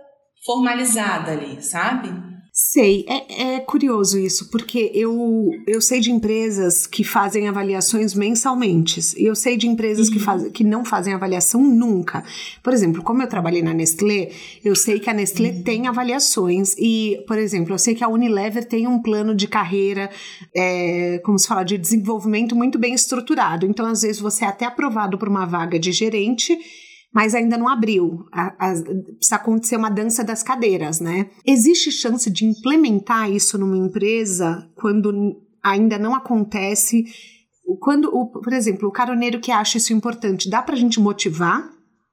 [0.45, 2.30] formalizada ali, sabe?
[2.73, 9.01] Sei, é, é, curioso isso, porque eu, eu sei de empresas que fazem avaliações mensalmente,
[9.17, 10.13] e eu sei de empresas uhum.
[10.13, 12.23] que, faz, que não fazem avaliação nunca.
[12.63, 14.31] Por exemplo, como eu trabalhei na Nestlé,
[14.65, 15.63] eu sei que a Nestlé uhum.
[15.65, 20.09] tem avaliações, e, por exemplo, eu sei que a Unilever tem um plano de carreira,
[20.55, 23.67] é, como se fala, de desenvolvimento muito bem estruturado.
[23.67, 26.57] Então, às vezes, você é até aprovado para uma vaga de gerente
[27.13, 28.25] mas ainda não abriu.
[28.33, 31.31] A, a, precisa acontecer uma dança das cadeiras, né?
[31.45, 35.13] Existe chance de implementar isso numa empresa quando
[35.63, 37.05] ainda não acontece?
[37.81, 41.69] Quando, o, por exemplo, o caroneiro que acha isso importante, dá para a gente motivar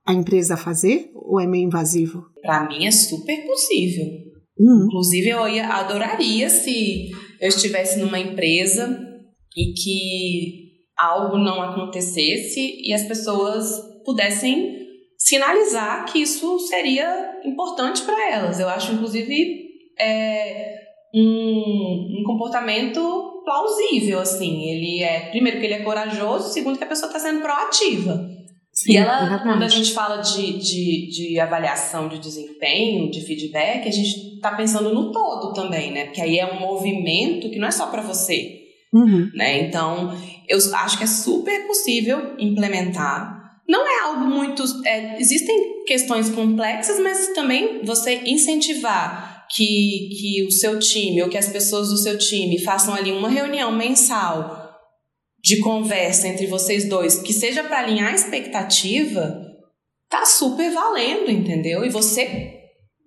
[0.06, 2.26] a empresa a fazer ou é meio invasivo?
[2.42, 4.06] Para mim é super possível.
[4.58, 4.86] Uhum.
[4.86, 9.00] Inclusive, eu ia, adoraria se eu estivesse numa empresa
[9.56, 13.70] e que algo não acontecesse e as pessoas
[14.04, 14.77] pudessem
[15.28, 18.62] sinalizar que isso seria importante para elas.
[18.62, 19.68] Eu acho, inclusive,
[20.00, 20.80] é,
[21.14, 24.70] um, um, comportamento plausível, assim.
[24.70, 28.26] Ele é, primeiro, que ele é corajoso, segundo, que a pessoa está sendo proativa.
[28.72, 29.44] Sim, e ela, exatamente.
[29.44, 34.56] quando a gente fala de, de, de avaliação de desempenho, de feedback, a gente está
[34.56, 36.06] pensando no todo também, né?
[36.06, 38.62] Porque aí é um movimento que não é só para você.
[38.94, 39.30] Uhum.
[39.34, 39.68] Né?
[39.68, 43.37] Então, eu acho que é super possível implementar
[43.68, 44.64] não é algo muito.
[44.86, 51.38] É, existem questões complexas, mas também você incentivar que, que o seu time ou que
[51.38, 54.68] as pessoas do seu time façam ali uma reunião mensal
[55.44, 59.40] de conversa entre vocês dois, que seja para alinhar a expectativa,
[60.10, 61.86] tá super valendo, entendeu?
[61.86, 62.57] E você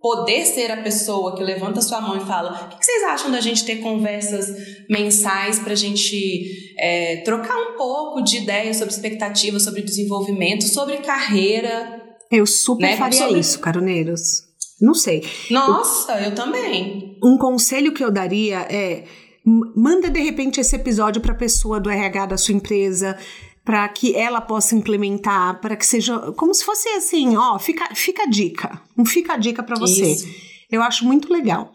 [0.01, 3.41] poder ser a pessoa que levanta sua mão e fala: o que vocês acham da
[3.41, 4.49] gente ter conversas
[4.89, 10.99] mensais para a gente é, trocar um pouco de ideias sobre expectativas, sobre desenvolvimento, sobre
[10.99, 12.01] carreira?
[12.31, 12.97] Eu super né?
[12.97, 13.41] faria sobre...
[13.41, 14.45] isso, caroneiros.
[14.81, 15.23] Não sei.
[15.51, 17.19] Nossa, eu, eu também.
[17.23, 19.05] Um conselho que eu daria é
[19.45, 23.17] manda de repente esse episódio para a pessoa do RH da sua empresa
[23.64, 28.25] para que ela possa implementar, para que seja como se fosse assim, ó, fica, fica
[28.25, 30.12] a dica, um fica a dica para você.
[30.12, 30.27] Isso.
[30.70, 31.73] Eu acho muito legal.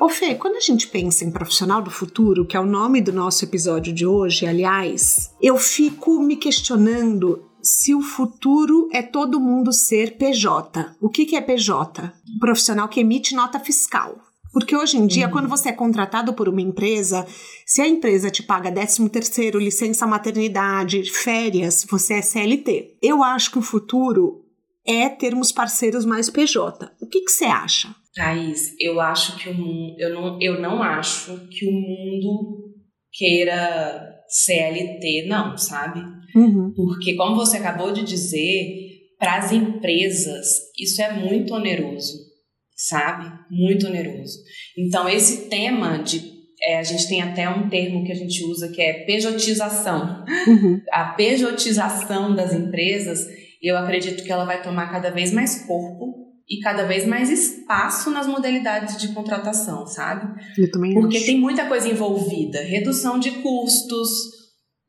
[0.00, 3.10] Ô Fê, quando a gente pensa em profissional do futuro, que é o nome do
[3.10, 9.72] nosso episódio de hoje, aliás, eu fico me questionando se o futuro é todo mundo
[9.72, 10.94] ser PJ.
[11.00, 12.12] O que, que é PJ?
[12.38, 14.18] Profissional que emite nota fiscal.
[14.54, 15.32] Porque hoje em dia, uhum.
[15.32, 17.26] quando você é contratado por uma empresa,
[17.66, 22.98] se a empresa te paga 13 terceiro, licença maternidade, férias, você é CLT.
[23.02, 24.44] Eu acho que o futuro
[24.86, 26.88] é termos parceiros mais PJ.
[27.00, 27.92] O que, que você acha?
[28.14, 32.74] Thaís, eu acho que o mundo, eu não, eu não acho que o mundo
[33.12, 36.00] queira CLT, não, sabe?
[36.36, 36.72] Uhum.
[36.76, 40.46] Porque, como você acabou de dizer, para as empresas
[40.78, 42.33] isso é muito oneroso
[42.76, 43.30] sabe?
[43.50, 44.38] Muito oneroso.
[44.76, 46.34] Então, esse tema de.
[46.62, 50.24] É, a gente tem até um termo que a gente usa que é pejotização.
[50.46, 50.80] Uhum.
[50.92, 53.26] A pejotização das empresas,
[53.62, 58.10] eu acredito que ela vai tomar cada vez mais corpo e cada vez mais espaço
[58.10, 60.40] nas modalidades de contratação, sabe?
[60.56, 61.26] Eu também Porque acho.
[61.26, 64.08] tem muita coisa envolvida: redução de custos,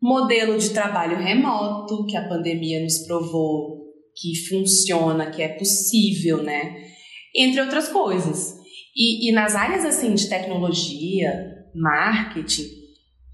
[0.01, 6.94] modelo de trabalho remoto, que a pandemia nos provou que funciona, que é possível, né?
[7.35, 8.55] Entre outras coisas.
[8.95, 12.69] E, e nas áreas assim de tecnologia, marketing,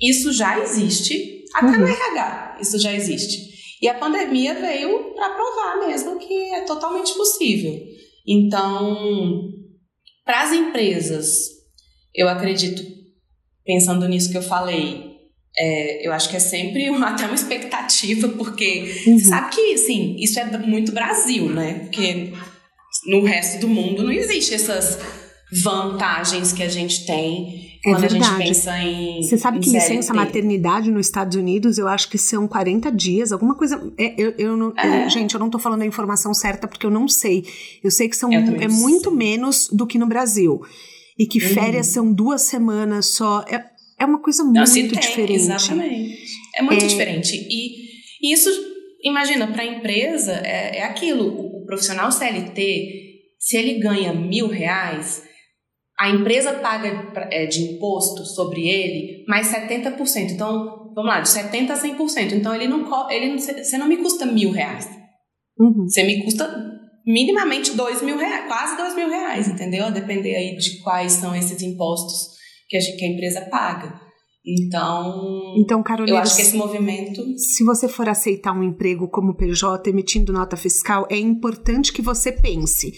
[0.01, 1.81] isso já existe, até uhum.
[1.81, 3.51] no RH, isso já existe.
[3.81, 7.79] E a pandemia veio para provar mesmo que é totalmente possível.
[8.27, 9.51] Então,
[10.25, 11.49] para as empresas,
[12.13, 12.83] eu acredito,
[13.65, 15.11] pensando nisso que eu falei,
[15.57, 19.19] é, eu acho que é sempre uma, até uma expectativa, porque uhum.
[19.19, 21.79] sabe que, assim, isso é muito Brasil, né?
[21.85, 22.33] Porque
[23.07, 24.99] no resto do mundo não existe essas
[25.51, 28.23] vantagens que a gente tem é quando verdade.
[28.23, 29.23] a gente pensa em.
[29.23, 33.55] Você sabe que licença maternidade nos Estados Unidos eu acho que são 40 dias, alguma
[33.55, 33.81] coisa.
[33.97, 35.05] É, eu, eu não, é.
[35.05, 37.43] eu, gente, eu não tô falando a informação certa porque eu não sei.
[37.83, 40.61] Eu sei que são é muito menos do que no Brasil.
[41.17, 41.53] E que uhum.
[41.53, 43.43] férias são duas semanas só.
[43.49, 43.65] É,
[43.99, 45.33] é uma coisa muito não, tem, diferente.
[45.33, 46.17] Exatamente.
[46.55, 46.87] É muito é.
[46.87, 47.35] diferente.
[47.35, 47.89] E,
[48.21, 48.49] e isso,
[49.03, 55.23] imagina, para a empresa é, é aquilo profissional CLT, se ele ganha mil reais,
[55.97, 60.31] a empresa paga é, de imposto sobre ele mais 70%.
[60.31, 62.33] Então, vamos lá, de 70% a 100%.
[62.33, 64.89] Então, ele não, ele você não me custa mil reais.
[65.57, 65.87] Uhum.
[65.87, 66.45] Você me custa
[67.05, 69.85] minimamente dois mil reais, quase dois mil reais, entendeu?
[69.85, 72.35] A depender aí de quais são esses impostos
[72.67, 74.00] que a, que a empresa paga.
[74.45, 77.37] Então, então Carolina, eu acho que esse movimento.
[77.37, 82.31] Se você for aceitar um emprego como PJ emitindo nota fiscal, é importante que você
[82.31, 82.91] pense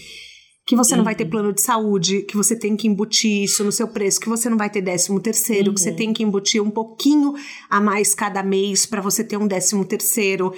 [0.66, 0.98] que você uhum.
[0.98, 1.30] não vai ter uhum.
[1.30, 4.56] plano de saúde, que você tem que embutir isso no seu preço, que você não
[4.56, 5.74] vai ter décimo terceiro, uhum.
[5.74, 5.96] que você uhum.
[5.96, 7.34] tem que embutir um pouquinho
[7.68, 10.54] a mais cada mês para você ter um décimo terceiro.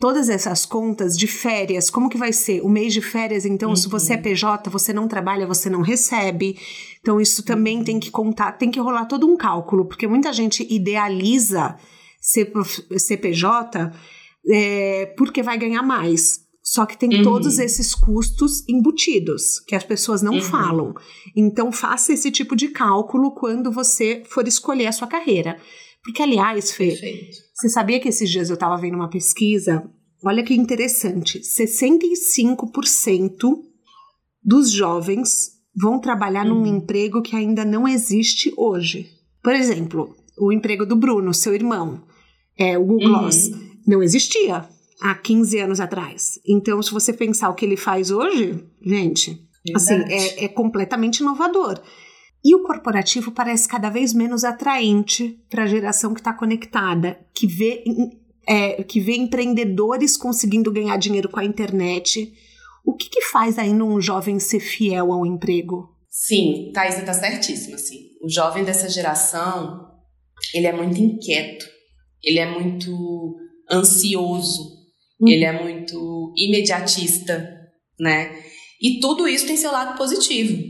[0.00, 2.60] Todas essas contas de férias, como que vai ser?
[2.60, 3.76] O mês de férias, então, uhum.
[3.76, 4.22] se você é uhum.
[4.22, 6.56] PJ, você não trabalha, você não recebe.
[7.00, 10.64] Então, isso também tem que contar, tem que rolar todo um cálculo, porque muita gente
[10.72, 11.76] idealiza
[12.20, 12.52] ser,
[12.96, 13.92] ser PJ
[14.48, 16.46] é, porque vai ganhar mais.
[16.62, 17.22] Só que tem uhum.
[17.22, 20.42] todos esses custos embutidos, que as pessoas não uhum.
[20.42, 20.94] falam.
[21.34, 25.58] Então, faça esse tipo de cálculo quando você for escolher a sua carreira.
[26.02, 27.36] Porque, aliás, Fê, Perfeito.
[27.54, 29.86] você sabia que esses dias eu estava vendo uma pesquisa?
[30.24, 33.68] Olha que interessante: 65%
[34.42, 36.60] dos jovens vão trabalhar uhum.
[36.60, 39.10] num emprego que ainda não existe hoje.
[39.42, 42.02] Por exemplo, o emprego do Bruno, seu irmão,
[42.56, 43.70] é o Google Gloss, uhum.
[43.86, 44.68] não existia
[45.00, 46.40] há 15 anos atrás.
[46.46, 49.40] Então, se você pensar o que ele faz hoje, gente,
[49.74, 51.80] assim, é, é completamente inovador.
[52.44, 57.46] E o corporativo parece cada vez menos atraente para a geração que está conectada, que
[57.46, 57.84] vê,
[58.46, 62.32] é, que vê empreendedores conseguindo ganhar dinheiro com a internet.
[62.84, 65.94] O que, que faz ainda um jovem ser fiel ao emprego?
[66.08, 67.74] Sim, Thais, está certíssima.
[67.74, 68.08] Assim.
[68.22, 69.86] O jovem dessa geração,
[70.54, 71.66] ele é muito inquieto,
[72.22, 73.36] ele é muito
[73.70, 74.78] ansioso,
[75.20, 75.28] Uhum.
[75.28, 77.58] Ele é muito imediatista,
[77.98, 78.40] né?
[78.80, 80.62] E tudo isso tem seu lado positivo,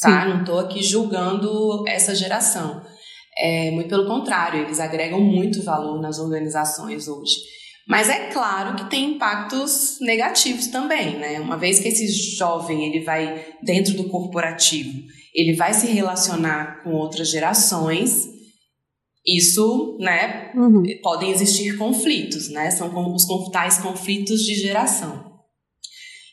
[0.00, 0.22] tá?
[0.22, 0.28] Sim.
[0.28, 2.82] Não estou aqui julgando essa geração.
[3.38, 7.34] É, muito pelo contrário, eles agregam muito valor nas organizações hoje.
[7.88, 11.40] Mas é claro que tem impactos negativos também, né?
[11.40, 15.02] Uma vez que esse jovem ele vai dentro do corporativo,
[15.34, 18.28] ele vai se relacionar com outras gerações,
[19.26, 20.82] isso, né, uhum.
[21.02, 25.29] podem existir conflitos, né, são os tais conflitos de geração.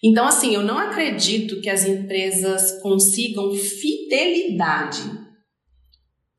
[0.03, 5.27] Então, assim, eu não acredito que as empresas consigam fidelidade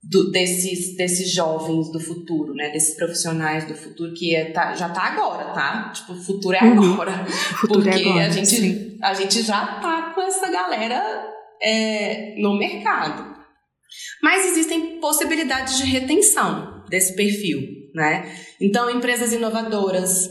[0.03, 4.88] do, desses, desses jovens do futuro, né, desses profissionais do futuro, que é, tá, já
[4.88, 5.92] tá agora, tá?
[5.94, 6.94] Tipo, o futuro é uhum.
[6.94, 7.27] agora.
[7.27, 12.35] Futuro é porque é agora, a, gente, a gente já tá com essa galera é,
[12.38, 13.37] no mercado.
[14.23, 17.61] Mas existem possibilidades de retenção desse perfil,
[17.94, 18.35] né?
[18.61, 20.31] Então, empresas inovadoras,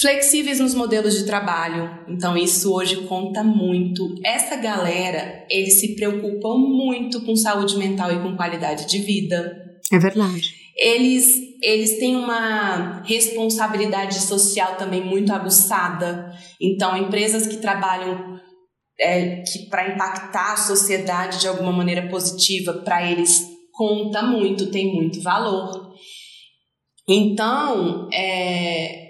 [0.00, 2.04] flexíveis nos modelos de trabalho.
[2.08, 4.14] Então, isso hoje conta muito.
[4.24, 9.56] Essa galera, eles se preocupam muito com saúde mental e com qualidade de vida.
[9.92, 10.54] É verdade.
[10.76, 11.26] Eles,
[11.60, 16.32] eles têm uma responsabilidade social também muito aguçada.
[16.60, 18.38] Então, empresas que trabalham
[19.00, 24.92] é, que para impactar a sociedade de alguma maneira positiva, para eles conta muito, tem
[24.94, 25.92] muito valor.
[27.08, 29.07] Então, é,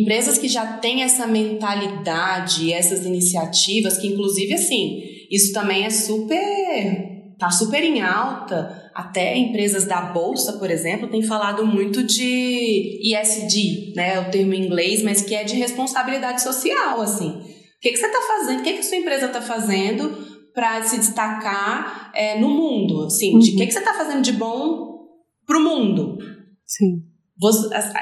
[0.00, 7.34] empresas que já têm essa mentalidade, essas iniciativas, que inclusive assim, isso também é super,
[7.38, 8.80] tá super em alta.
[8.94, 14.66] Até empresas da bolsa, por exemplo, têm falado muito de ESG, né, o termo em
[14.66, 17.52] inglês, mas que é de responsabilidade social, assim
[17.82, 18.60] que, que você está fazendo?
[18.60, 20.16] O que, que a sua empresa está fazendo
[20.54, 23.06] para se destacar é, no mundo?
[23.06, 23.40] Assim, uhum.
[23.40, 25.02] de que, que você está fazendo de bom
[25.44, 26.16] para o mundo?
[26.64, 27.02] Sim.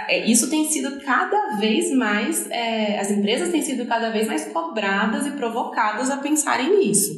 [0.08, 4.46] É, isso tem sido cada vez mais, é, as empresas têm sido cada vez mais
[4.52, 7.10] cobradas e provocadas a pensarem nisso.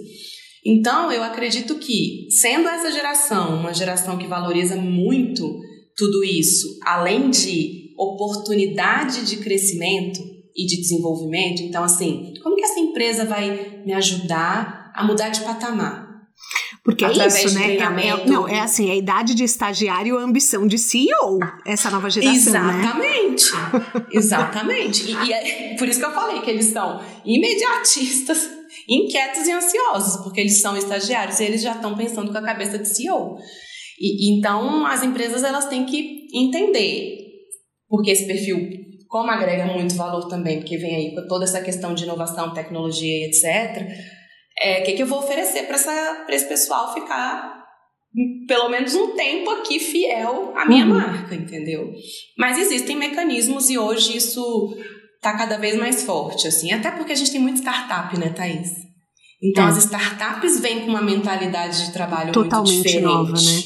[0.64, 5.58] Então, eu acredito que, sendo essa geração uma geração que valoriza muito
[5.96, 11.62] tudo isso, além de oportunidade de crescimento, e de desenvolvimento.
[11.62, 16.01] Então, assim, como que essa empresa vai me ajudar a mudar de patamar?
[16.84, 17.76] Porque é isso, né?
[17.76, 21.88] É, é, não, é assim, é a idade de estagiário a ambição de CEO, essa
[21.90, 22.80] nova geração, né?
[22.80, 23.52] Exatamente.
[23.52, 24.06] Né?
[24.10, 25.10] Exatamente.
[25.10, 28.50] E, e é por isso que eu falei que eles são imediatistas,
[28.88, 32.78] inquietos e ansiosos, porque eles são estagiários e eles já estão pensando com a cabeça
[32.78, 33.38] de CEO.
[34.00, 37.22] E, então, as empresas elas têm que entender
[37.88, 38.58] porque esse perfil
[39.06, 43.06] como agrega muito valor também, porque vem aí com toda essa questão de inovação, tecnologia
[43.06, 43.86] e etc.,
[44.60, 47.62] é, o que, que eu vou oferecer para esse pessoal ficar
[48.46, 50.92] pelo menos um tempo aqui fiel à minha uhum.
[50.92, 51.92] marca, entendeu?
[52.36, 54.76] Mas existem mecanismos e hoje isso
[55.16, 58.68] está cada vez mais forte, assim, até porque a gente tem muita startup, né, Thaís?
[59.42, 59.68] Então é.
[59.68, 63.04] as startups vêm com uma mentalidade de trabalho Totalmente muito diferente.
[63.04, 63.62] Nova, né?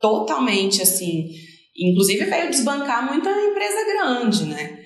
[0.00, 1.30] Totalmente, assim.
[1.76, 4.78] Inclusive veio desbancar muita empresa grande, né?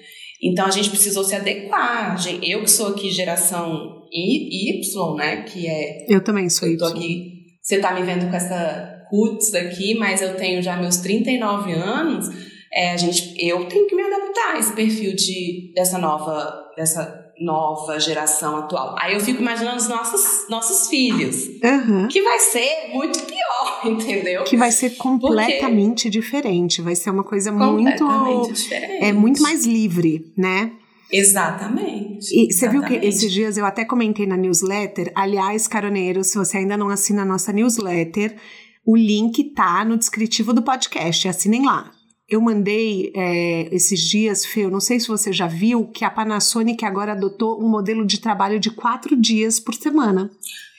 [0.42, 2.16] Então a gente precisou se adequar.
[2.42, 5.42] Eu que sou aqui geração Y, né?
[5.42, 6.06] Que é.
[6.09, 6.82] Eu também sou Y.
[6.86, 11.72] Aqui, você tá me vendo com essa cuts aqui, mas eu tenho já meus 39
[11.72, 12.28] anos,
[12.72, 17.26] é, a gente, eu tenho que me adaptar a esse perfil de, dessa nova, dessa
[17.40, 18.94] nova geração atual.
[18.98, 22.09] Aí eu fico imaginando os nossos, nossos filhos, uhum.
[22.09, 24.44] que vai ser muito pior, entendeu?
[24.44, 26.11] Que vai ser completamente Porque...
[26.11, 29.04] diferente, vai ser uma coisa muito diferente.
[29.04, 30.72] é muito mais livre, né?
[31.12, 32.26] Exatamente.
[32.32, 35.11] E você viu que esses dias eu até comentei na newsletter.
[35.14, 38.36] Aliás, caroneiro, se você ainda não assina a nossa newsletter,
[38.84, 41.28] o link tá no descritivo do podcast.
[41.28, 41.92] Assinem lá.
[42.28, 46.11] Eu mandei é, esses dias, Fê, eu não sei se você já viu, que a
[46.11, 50.30] Panasonic agora adotou um modelo de trabalho de quatro dias por semana.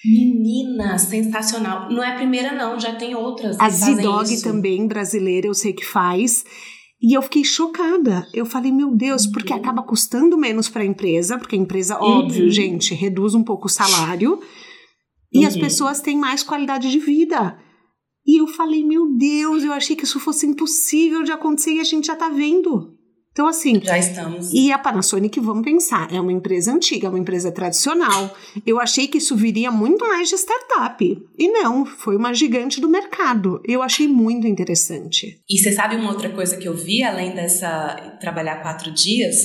[0.05, 1.91] Menina, sensacional.
[1.91, 3.59] Não é a primeira, não, já tem outras.
[3.59, 6.45] A Z-Dog também, brasileira, eu sei que faz.
[7.01, 8.27] E eu fiquei chocada.
[8.33, 9.59] Eu falei, meu Deus, porque uhum.
[9.59, 12.19] acaba custando menos para a empresa, porque a empresa, uhum.
[12.19, 14.33] óbvio, gente, reduz um pouco o salário.
[14.33, 14.41] Uhum.
[15.31, 15.61] E as uhum.
[15.61, 17.57] pessoas têm mais qualidade de vida.
[18.25, 21.83] E eu falei, meu Deus, eu achei que isso fosse impossível de acontecer e a
[21.85, 22.98] gente já tá vendo.
[23.31, 23.79] Então, assim.
[23.81, 24.51] Já estamos.
[24.51, 28.35] E a Panasonic, vamos pensar, é uma empresa antiga, é uma empresa tradicional.
[28.65, 31.23] Eu achei que isso viria muito mais de startup.
[31.37, 33.61] E não, foi uma gigante do mercado.
[33.65, 35.39] Eu achei muito interessante.
[35.49, 39.37] E você sabe uma outra coisa que eu vi, além dessa trabalhar quatro dias?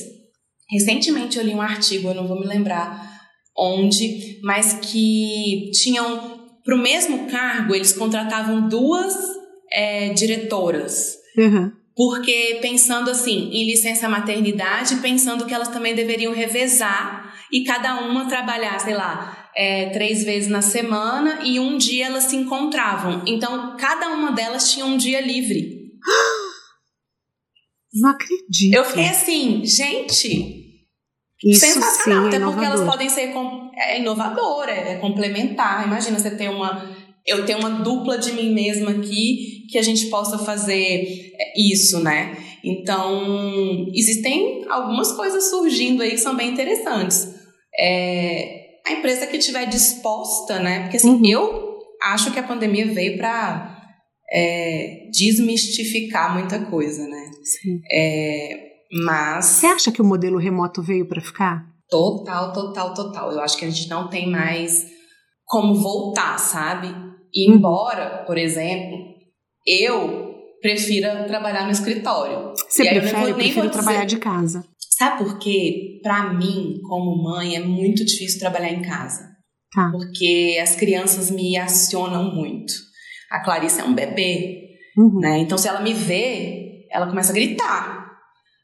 [0.71, 3.13] Recentemente eu li um artigo, eu não vou me lembrar
[3.57, 9.15] onde, mas que tinham para o mesmo cargo, eles contratavam duas
[9.71, 11.17] é, diretoras.
[11.37, 11.71] Uhum.
[11.97, 18.27] Porque pensando assim, em licença maternidade, pensando que elas também deveriam revezar e cada uma
[18.29, 23.23] trabalhar, sei lá, é, três vezes na semana e um dia elas se encontravam.
[23.27, 25.93] Então, cada uma delas tinha um dia livre.
[27.95, 28.75] Não acredito.
[28.75, 30.65] Eu fiquei assim, gente,
[31.45, 33.33] isso sensacional, sim, até porque elas podem ser
[33.77, 35.87] é inovadora, é complementar.
[35.87, 36.93] Imagina você ter uma.
[37.25, 42.37] Eu tenho uma dupla de mim mesma aqui que a gente possa fazer isso, né?
[42.65, 47.35] Então, existem algumas coisas surgindo aí que são bem interessantes.
[47.79, 50.83] É, a empresa que estiver disposta, né?
[50.83, 51.27] Porque assim, uhum.
[51.27, 53.83] eu acho que a pandemia veio para
[54.33, 57.31] é, desmistificar muita coisa, né?
[57.43, 57.81] Sim.
[57.93, 59.45] É, mas.
[59.47, 61.67] Você acha que o modelo remoto veio para ficar?
[61.89, 63.33] Total, total, total.
[63.33, 64.87] Eu acho que a gente não tem mais
[65.45, 66.89] como voltar, sabe?
[67.33, 67.57] E uhum.
[67.57, 69.14] embora, por exemplo,
[69.67, 72.53] eu prefira trabalhar no escritório.
[72.69, 73.31] Você prefere?
[73.31, 74.65] Eu, prefiro trabalhar de casa.
[74.79, 76.01] Sabe por quê?
[76.03, 79.35] Pra mim, como mãe, é muito difícil trabalhar em casa.
[79.75, 79.91] Tá.
[79.91, 82.73] Porque as crianças me acionam muito.
[83.31, 85.19] A Clarice é um bebê, uhum.
[85.19, 85.39] né?
[85.39, 88.05] Então, se ela me vê, ela começa a gritar.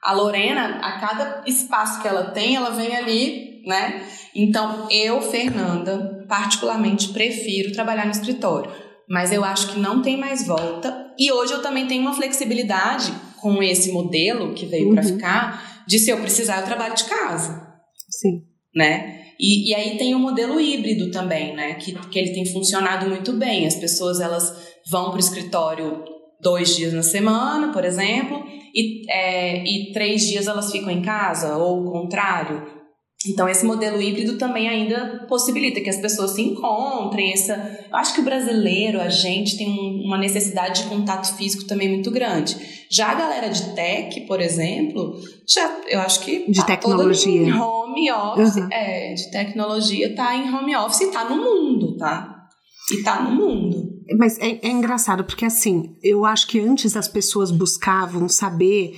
[0.02, 4.06] A Lorena, a cada espaço que ela tem, ela vem ali, né?
[4.34, 8.70] Então, eu, Fernanda, particularmente prefiro trabalhar no escritório,
[9.10, 11.12] mas eu acho que não tem mais volta.
[11.18, 14.94] E hoje eu também tenho uma flexibilidade com esse modelo que veio uhum.
[14.94, 17.60] para ficar, de se eu precisar, eu trabalho de casa.
[18.08, 18.42] Sim.
[18.74, 19.24] Né?
[19.38, 21.74] E, e aí tem o modelo híbrido também, né?
[21.74, 23.66] Que, que ele tem funcionado muito bem.
[23.66, 26.04] As pessoas elas vão para o escritório
[26.40, 31.56] dois dias na semana, por exemplo, e, é, e três dias elas ficam em casa,
[31.56, 32.79] ou o contrário.
[33.26, 37.34] Então, esse modelo híbrido também ainda possibilita que as pessoas se encontrem.
[37.34, 37.54] Essa,
[37.90, 42.10] eu acho que o brasileiro, a gente, tem uma necessidade de contato físico também muito
[42.10, 42.56] grande.
[42.90, 46.50] Já a galera de tech, por exemplo, já eu acho que.
[46.50, 47.42] De tá tecnologia.
[47.42, 48.56] Em home office.
[48.56, 48.68] Uhum.
[48.72, 52.48] É, de tecnologia, tá em home office e tá no mundo, tá?
[52.90, 54.00] E tá no mundo.
[54.18, 58.94] Mas é, é engraçado, porque assim, eu acho que antes as pessoas buscavam saber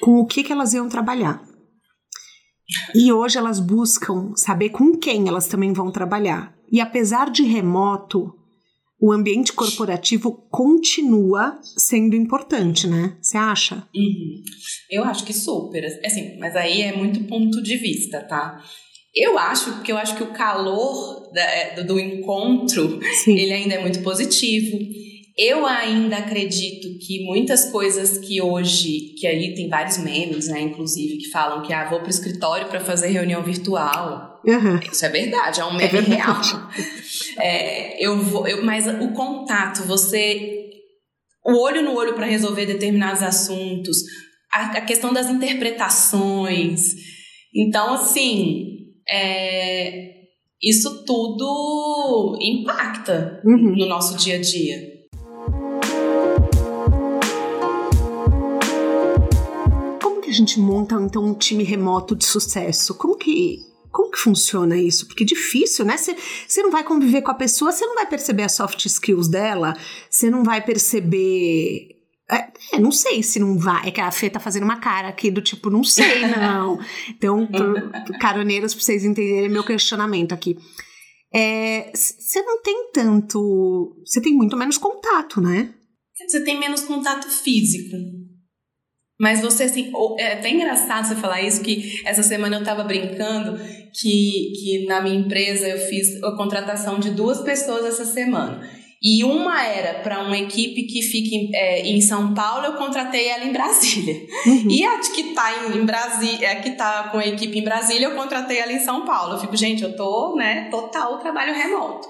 [0.00, 1.40] com o que, que elas iam trabalhar.
[2.94, 6.54] E hoje elas buscam saber com quem elas também vão trabalhar.
[6.70, 8.34] E apesar de remoto,
[9.00, 13.16] o ambiente corporativo continua sendo importante, né?
[13.20, 13.86] Você acha?
[13.94, 14.42] Uhum.
[14.90, 15.84] Eu acho que super.
[16.04, 18.62] Assim, mas aí é muito ponto de vista, tá?
[19.14, 23.36] Eu acho, porque eu acho que o calor da, é, do encontro, Sim.
[23.38, 24.76] ele ainda é muito positivo.
[25.38, 31.18] Eu ainda acredito que muitas coisas que hoje, que aí tem vários memes, né, inclusive,
[31.18, 34.40] que falam que ah, vou pro escritório para fazer reunião virtual.
[34.46, 34.80] Uhum.
[34.90, 36.40] Isso é verdade, é um meme é real.
[37.38, 40.56] É, eu vou, eu, mas o contato, você
[41.44, 43.98] o olho no olho para resolver determinados assuntos,
[44.52, 46.94] a, a questão das interpretações.
[47.54, 48.66] Então, assim,
[49.08, 50.14] é,
[50.60, 53.76] isso tudo impacta uhum.
[53.76, 54.95] no nosso dia a dia.
[60.26, 62.94] Que a gente monta então um time remoto de sucesso?
[62.94, 63.58] Como que
[63.90, 65.06] Como que funciona isso?
[65.06, 65.96] Porque é difícil, né?
[65.96, 69.74] Você não vai conviver com a pessoa, você não vai perceber as soft skills dela,
[70.10, 71.96] você não vai perceber
[72.28, 73.88] é, é, não sei se não vai.
[73.88, 76.78] É que a Fê tá fazendo uma cara aqui do tipo, não sei, não.
[77.08, 77.48] então,
[78.20, 80.56] caroneiros, pra vocês entenderem meu questionamento aqui.
[81.32, 83.96] Você é, não tem tanto.
[84.04, 85.72] Você tem muito menos contato, né?
[86.26, 87.96] Você tem menos contato físico.
[89.18, 93.58] Mas você, assim, é até engraçado você falar isso, que essa semana eu tava brincando
[93.92, 98.68] que, que na minha empresa eu fiz a contratação de duas pessoas essa semana.
[99.02, 103.28] E uma era para uma equipe que fica em, é, em, São Paulo, eu contratei
[103.28, 104.14] ela em Brasília.
[104.46, 104.70] Uhum.
[104.70, 108.06] E a que está em, em Brasília, a que tá com a equipe em Brasília,
[108.06, 109.34] eu contratei ela em São Paulo.
[109.34, 112.08] Eu fico, gente, eu tô, né, total trabalho remoto.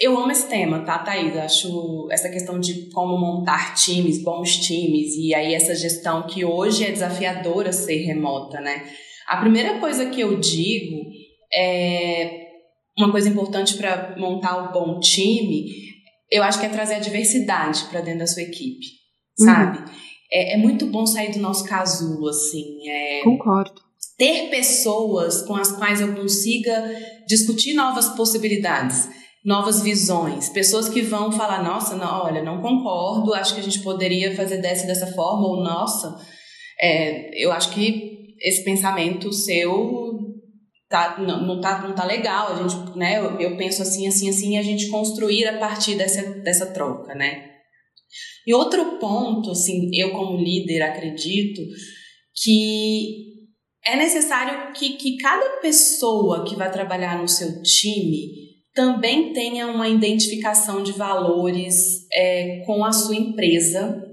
[0.00, 1.36] Eu amo esse tema, tá, Thaís?
[1.36, 6.84] Acho essa questão de como montar times, bons times, e aí essa gestão que hoje
[6.84, 8.84] é desafiadora ser remota, né?
[9.28, 11.04] A primeira coisa que eu digo
[11.52, 12.44] é
[12.98, 15.84] uma coisa importante para montar um bom time
[16.34, 18.86] eu acho que é trazer a diversidade para dentro da sua equipe,
[19.38, 19.46] uhum.
[19.46, 19.84] sabe?
[20.32, 22.88] É, é, muito bom sair do nosso casulo, assim.
[22.88, 23.80] É, Concordo.
[24.18, 26.72] Ter pessoas com as quais eu consiga
[27.28, 29.08] discutir novas possibilidades,
[29.44, 33.80] novas visões, pessoas que vão falar, nossa, não, olha, não concordo, acho que a gente
[33.80, 36.16] poderia fazer dessa dessa forma, ou nossa,
[36.80, 40.14] é, eu acho que esse pensamento seu
[40.88, 44.30] tá, não, não, tá, não tá legal, a gente, né, eu, eu penso assim, assim,
[44.30, 47.50] assim, e a gente construir a partir dessa, dessa troca, né.
[48.46, 51.60] E outro ponto, assim, eu como líder acredito
[52.42, 53.24] que
[53.84, 58.43] é necessário que, que cada pessoa que vai trabalhar no seu time
[58.74, 64.04] também tenha uma identificação de valores é, com a sua empresa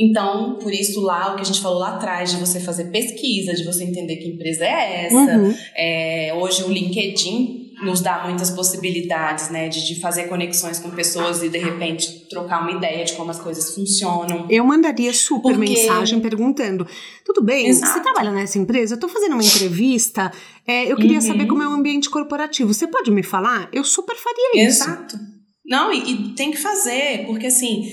[0.00, 3.52] então, por isso lá, o que a gente falou lá atrás, de você fazer pesquisa,
[3.52, 5.36] de você entender que empresa é essa.
[5.36, 5.54] Uhum.
[5.76, 11.42] É, hoje o LinkedIn nos dá muitas possibilidades, né, de, de fazer conexões com pessoas
[11.42, 14.46] e de repente trocar uma ideia de como as coisas funcionam.
[14.50, 15.70] Eu mandaria super Porque...
[15.70, 16.86] mensagem perguntando:
[17.24, 17.92] tudo bem, Exato.
[17.92, 18.94] você trabalha nessa empresa?
[18.94, 20.30] Eu estou fazendo uma entrevista,
[20.66, 21.26] é, eu queria uhum.
[21.26, 22.72] saber como é o ambiente corporativo.
[22.72, 23.68] Você pode me falar?
[23.72, 24.82] Eu super faria isso.
[24.84, 25.16] Exato.
[25.64, 27.88] Não, e, e tem que fazer, porque assim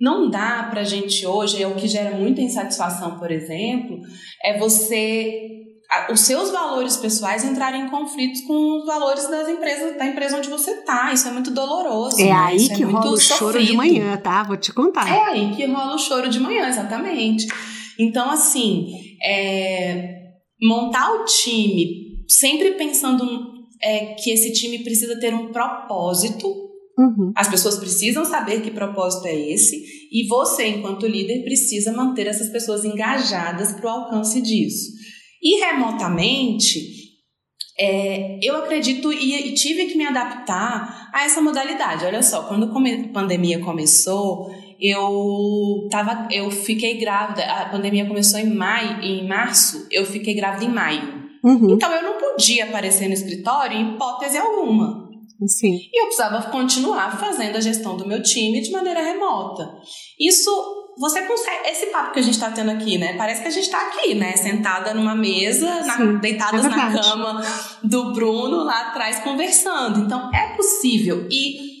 [0.00, 4.00] não dá para a gente hoje, é o que gera muita insatisfação, por exemplo,
[4.42, 5.53] é você
[6.10, 10.48] os seus valores pessoais entrarem em conflitos com os valores das empresas, da empresa onde
[10.48, 11.12] você está.
[11.12, 12.20] Isso é muito doloroso.
[12.20, 12.32] É né?
[12.32, 14.42] aí Isso é que é rola o choro de manhã, tá?
[14.42, 15.08] Vou te contar.
[15.08, 17.46] É aí que rola o choro de manhã, exatamente.
[17.98, 18.92] Então, assim,
[19.22, 23.24] é, montar o time sempre pensando
[23.82, 26.64] é, que esse time precisa ter um propósito
[26.96, 27.32] Uhum.
[27.34, 29.76] As pessoas precisam saber que propósito é esse
[30.12, 34.92] e você, enquanto líder, precisa manter essas pessoas engajadas para o alcance disso.
[35.44, 36.94] E remotamente,
[37.78, 42.06] é, eu acredito e, e, tive que me adaptar a essa modalidade.
[42.06, 47.44] Olha só, quando a pandemia começou, eu tava, eu fiquei grávida.
[47.44, 49.86] A pandemia começou em maio, em março.
[49.90, 51.24] Eu fiquei grávida em maio.
[51.44, 51.74] Uhum.
[51.74, 55.04] Então eu não podia aparecer no escritório em hipótese alguma.
[55.46, 55.76] Sim.
[55.92, 59.68] E eu precisava continuar fazendo a gestão do meu time de maneira remota.
[60.18, 60.50] Isso
[60.98, 61.68] você consegue.
[61.68, 63.16] Esse papo que a gente está tendo aqui, né?
[63.16, 64.36] Parece que a gente está aqui, né?
[64.36, 67.42] Sentada numa mesa, na, deitadas é na cama
[67.82, 70.00] do Bruno lá atrás conversando.
[70.00, 71.26] Então é possível.
[71.30, 71.74] E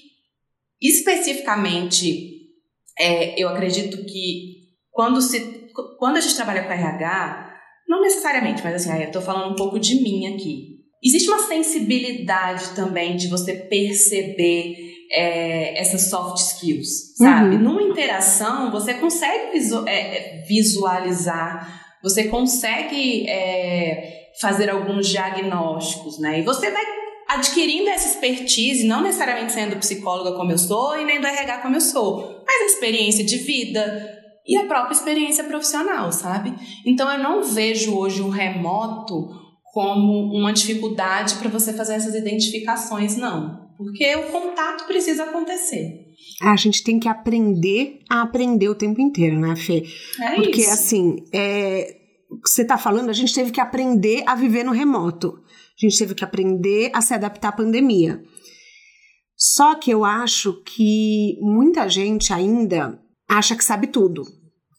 [0.82, 2.50] especificamente,
[2.98, 7.52] é, eu acredito que quando, se, quando a gente trabalha com RH,
[7.88, 10.74] não necessariamente, mas assim, eu estou falando um pouco de mim aqui.
[11.02, 14.83] Existe uma sensibilidade também de você perceber
[15.14, 17.54] é, essas soft skills, sabe?
[17.56, 17.62] Uhum.
[17.62, 26.40] Numa interação, você consegue visu é, visualizar, você consegue é, fazer alguns diagnósticos, né?
[26.40, 26.84] E você vai
[27.28, 31.76] adquirindo essa expertise, não necessariamente sendo psicóloga como eu sou e nem do RH como
[31.76, 36.52] eu sou, mas a experiência de vida e a própria experiência profissional, sabe?
[36.84, 39.30] Então eu não vejo hoje o remoto
[39.72, 43.63] como uma dificuldade para você fazer essas identificações, não.
[43.76, 46.04] Porque o contato precisa acontecer.
[46.42, 49.84] A gente tem que aprender a aprender o tempo inteiro, né, Fê?
[50.20, 50.72] É Porque, isso.
[50.72, 51.96] assim, é,
[52.44, 55.38] você está falando, a gente teve que aprender a viver no remoto.
[55.76, 58.22] A gente teve que aprender a se adaptar à pandemia.
[59.36, 64.22] Só que eu acho que muita gente ainda acha que sabe tudo.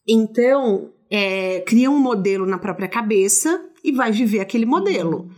[0.08, 5.28] Então, é, cria um modelo na própria cabeça e vai viver aquele modelo.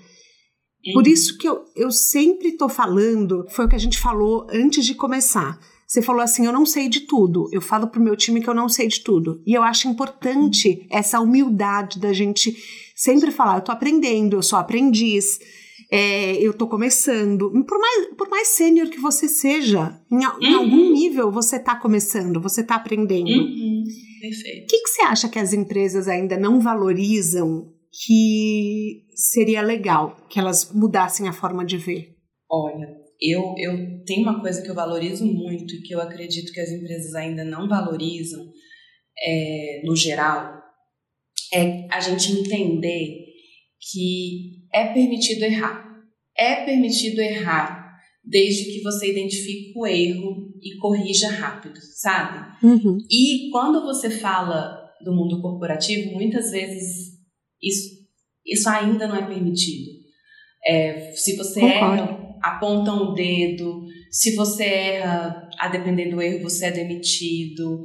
[0.88, 0.92] Uhum.
[0.94, 4.84] Por isso que eu, eu sempre estou falando, foi o que a gente falou antes
[4.84, 5.58] de começar.
[5.86, 7.48] Você falou assim: eu não sei de tudo.
[7.50, 9.40] Eu falo pro meu time que eu não sei de tudo.
[9.46, 12.54] E eu acho importante essa humildade da gente
[12.94, 15.38] sempre falar: eu tô aprendendo, eu sou aprendiz.
[15.90, 17.50] É, eu tô começando.
[17.66, 20.42] Por mais, por mais sênior que você seja, em, uhum.
[20.42, 23.30] em, algum nível você tá começando, você tá aprendendo.
[23.30, 23.84] Uhum.
[24.20, 24.64] Perfeito.
[24.64, 30.38] O que, que você acha que as empresas ainda não valorizam que seria legal que
[30.38, 32.16] elas mudassem a forma de ver?
[32.50, 32.86] Olha,
[33.20, 36.70] eu, eu tenho uma coisa que eu valorizo muito e que eu acredito que as
[36.70, 38.40] empresas ainda não valorizam,
[39.20, 40.62] é, no geral,
[41.52, 43.26] é a gente entender
[43.90, 45.86] que é permitido errar.
[46.36, 47.88] É permitido errar
[48.24, 52.64] desde que você identifique o erro e corrija rápido, sabe?
[52.64, 52.98] Uhum.
[53.10, 57.17] E quando você fala do mundo corporativo, muitas vezes
[57.62, 58.06] isso,
[58.46, 59.90] isso ainda não é permitido.
[60.66, 62.02] É, se você Concordo.
[62.02, 63.84] erra, apontam o dedo.
[64.10, 67.84] Se você erra, a depender do erro, você é demitido.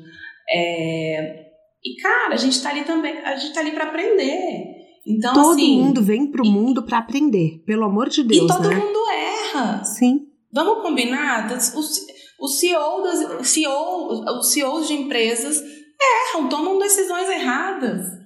[0.49, 1.43] É...
[1.83, 4.83] E, cara, a gente tá ali também, a gente tá ali para aprender.
[5.05, 8.45] Então, todo assim, mundo vem pro e, mundo para aprender, pelo amor de Deus.
[8.45, 8.75] E todo né?
[8.75, 9.83] mundo erra.
[9.83, 10.27] Sim.
[10.51, 11.51] Vamos combinar?
[11.51, 12.05] Os,
[12.39, 18.22] o CEO das, CEO, os CEOs de empresas erram, tomam decisões erradas.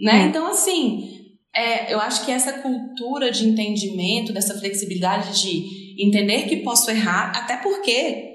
[0.00, 0.22] Né?
[0.22, 0.26] É.
[0.26, 1.08] Então, assim,
[1.54, 7.32] é, eu acho que essa cultura de entendimento, dessa flexibilidade de entender que posso errar,
[7.34, 8.30] até porque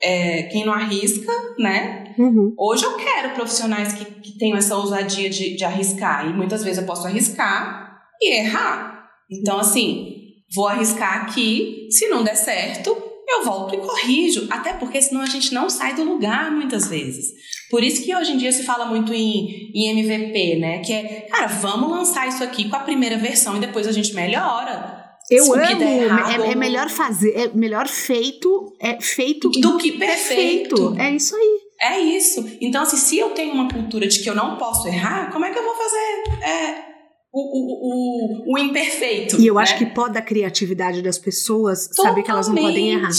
[0.00, 2.14] é, quem não arrisca, né?
[2.18, 2.54] Uhum.
[2.58, 6.78] Hoje eu quero profissionais que, que tenham essa ousadia de, de arriscar, e muitas vezes
[6.78, 9.08] eu posso arriscar e errar.
[9.30, 10.14] Então, assim,
[10.54, 12.96] vou arriscar aqui, se não der certo,
[13.32, 14.46] eu volto e corrijo.
[14.50, 17.32] Até porque senão a gente não sai do lugar muitas vezes.
[17.70, 20.78] Por isso que hoje em dia se fala muito em, em MVP, né?
[20.80, 24.14] Que é, cara, vamos lançar isso aqui com a primeira versão e depois a gente
[24.14, 25.00] melhora.
[25.30, 25.82] Eu amo.
[25.82, 30.74] Errado, é, é, melhor fazer, é melhor feito, é feito do que perfeito.
[30.76, 31.00] perfeito.
[31.00, 31.60] É isso aí.
[31.80, 32.46] É isso.
[32.60, 35.50] Então, assim, se eu tenho uma cultura de que eu não posso errar, como é
[35.50, 36.91] que eu vou fazer é,
[37.32, 39.40] o, o, o, o imperfeito?
[39.40, 39.62] E eu né?
[39.62, 42.08] acho que pode a criatividade das pessoas Totalmente.
[42.08, 43.10] saber que elas não podem errar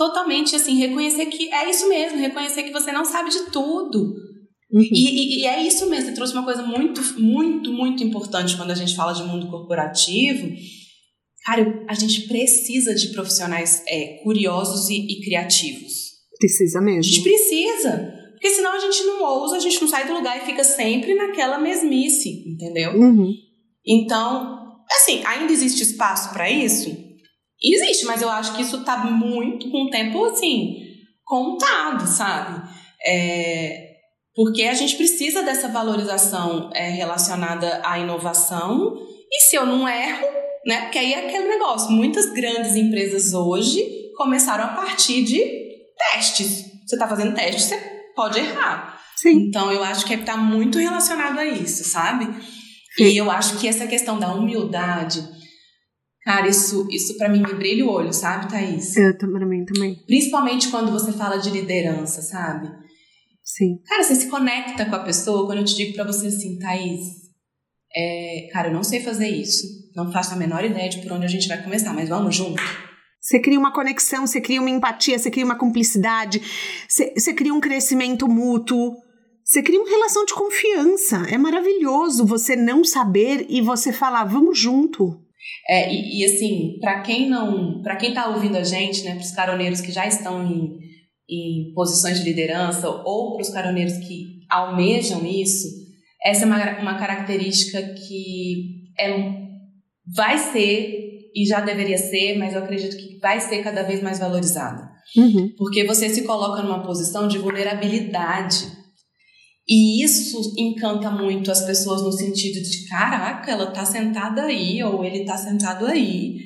[0.00, 4.14] totalmente assim, reconhecer que é isso mesmo, reconhecer que você não sabe de tudo.
[4.72, 4.80] Uhum.
[4.80, 8.70] E, e, e, é isso mesmo, você trouxe uma coisa muito, muito, muito importante quando
[8.70, 10.50] a gente fala de mundo corporativo.
[11.44, 15.92] Cara, a gente precisa de profissionais é, curiosos e, e criativos.
[16.38, 17.00] Precisa mesmo.
[17.00, 18.19] A gente precisa.
[18.40, 21.14] Porque senão a gente não ousa, a gente não sai do lugar e fica sempre
[21.14, 22.92] naquela mesmice, entendeu?
[22.92, 23.34] Uhum.
[23.86, 26.88] Então, assim, ainda existe espaço para isso?
[27.62, 30.74] Existe, mas eu acho que isso tá muito com o tempo, assim,
[31.22, 32.66] contado, sabe?
[33.06, 33.90] É,
[34.34, 38.96] porque a gente precisa dessa valorização é, relacionada à inovação.
[39.30, 40.26] E se eu não erro,
[40.64, 40.80] né?
[40.84, 41.90] Porque aí é aquele negócio.
[41.90, 43.86] Muitas grandes empresas hoje
[44.16, 45.40] começaram a partir de
[45.98, 46.64] testes.
[46.86, 49.00] Você está fazendo teste, você pode errar.
[49.16, 49.48] Sim.
[49.48, 52.26] Então eu acho que está muito relacionado a isso, sabe?
[52.96, 53.04] Sim.
[53.04, 55.26] E eu acho que essa questão da humildade
[56.22, 58.94] Cara, isso, isso para mim me brilha o olho, sabe, Thaís?
[58.94, 59.96] Eu também, também.
[60.06, 62.68] Principalmente quando você fala de liderança, sabe?
[63.42, 63.78] Sim.
[63.86, 67.00] Cara, você se conecta com a pessoa quando eu te digo para você assim, Thaís,
[67.96, 69.66] é, cara, eu não sei fazer isso.
[69.96, 72.62] Não faço a menor ideia de por onde a gente vai começar, mas vamos junto.
[73.20, 76.40] Você cria uma conexão, você cria uma empatia, você cria uma cumplicidade,
[76.88, 78.96] você, você cria um crescimento mútuo.
[79.44, 81.26] Você cria uma relação de confiança.
[81.28, 85.20] É maravilhoso você não saber e você falar, vamos junto.
[85.68, 89.32] É, e, e, assim, para quem não, para quem está ouvindo a gente, né, os
[89.32, 90.78] caroneiros que já estão em,
[91.28, 95.68] em posições de liderança ou para os caroneiros que almejam isso,
[96.22, 99.32] essa é uma, uma característica que é,
[100.14, 104.18] vai ser e já deveria ser, mas eu acredito que vai ser cada vez mais
[104.18, 104.90] valorizada.
[105.16, 105.52] Uhum.
[105.56, 108.66] Porque você se coloca numa posição de vulnerabilidade.
[109.68, 115.04] E isso encanta muito as pessoas no sentido de, caraca, ela tá sentada aí, ou
[115.04, 116.38] ele tá sentado aí,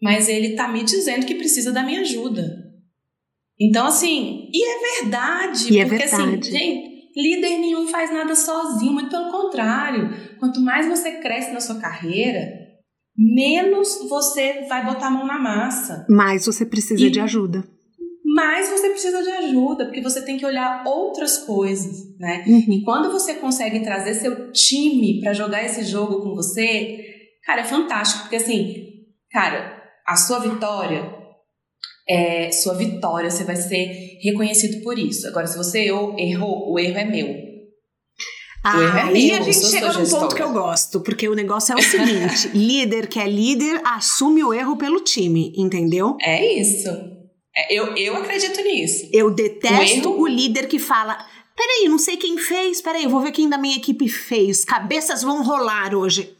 [0.00, 2.70] mas ele tá me dizendo que precisa da minha ajuda.
[3.60, 6.38] Então, assim, e é verdade, e é porque é verdade.
[6.38, 10.36] assim, gente, líder nenhum faz nada sozinho, muito pelo contrário.
[10.38, 12.59] Quanto mais você cresce na sua carreira,
[13.20, 16.06] menos você vai botar a mão na massa.
[16.08, 17.64] Mais você precisa e, de ajuda
[18.32, 22.44] mas você precisa de ajuda, porque você tem que olhar outras coisas, né?
[22.46, 22.74] Uhum.
[22.74, 27.04] E quando você consegue trazer seu time para jogar esse jogo com você,
[27.44, 31.12] cara, é fantástico, porque assim, cara, a sua vitória
[32.08, 35.26] é sua vitória, você vai ser reconhecido por isso.
[35.26, 35.86] Agora, se você
[36.18, 37.49] errou, o erro é meu.
[38.62, 41.82] Ah, aí a gente chega num ponto que eu gosto, porque o negócio é o
[41.82, 46.16] seguinte: líder que é líder assume o erro pelo time, entendeu?
[46.20, 46.88] É isso.
[47.56, 49.08] É, eu, eu acredito nisso.
[49.12, 51.18] Eu detesto o, o líder que fala.
[51.56, 54.64] Peraí, não sei quem fez, peraí, eu vou ver quem da minha equipe fez.
[54.64, 56.34] Cabeças vão rolar hoje.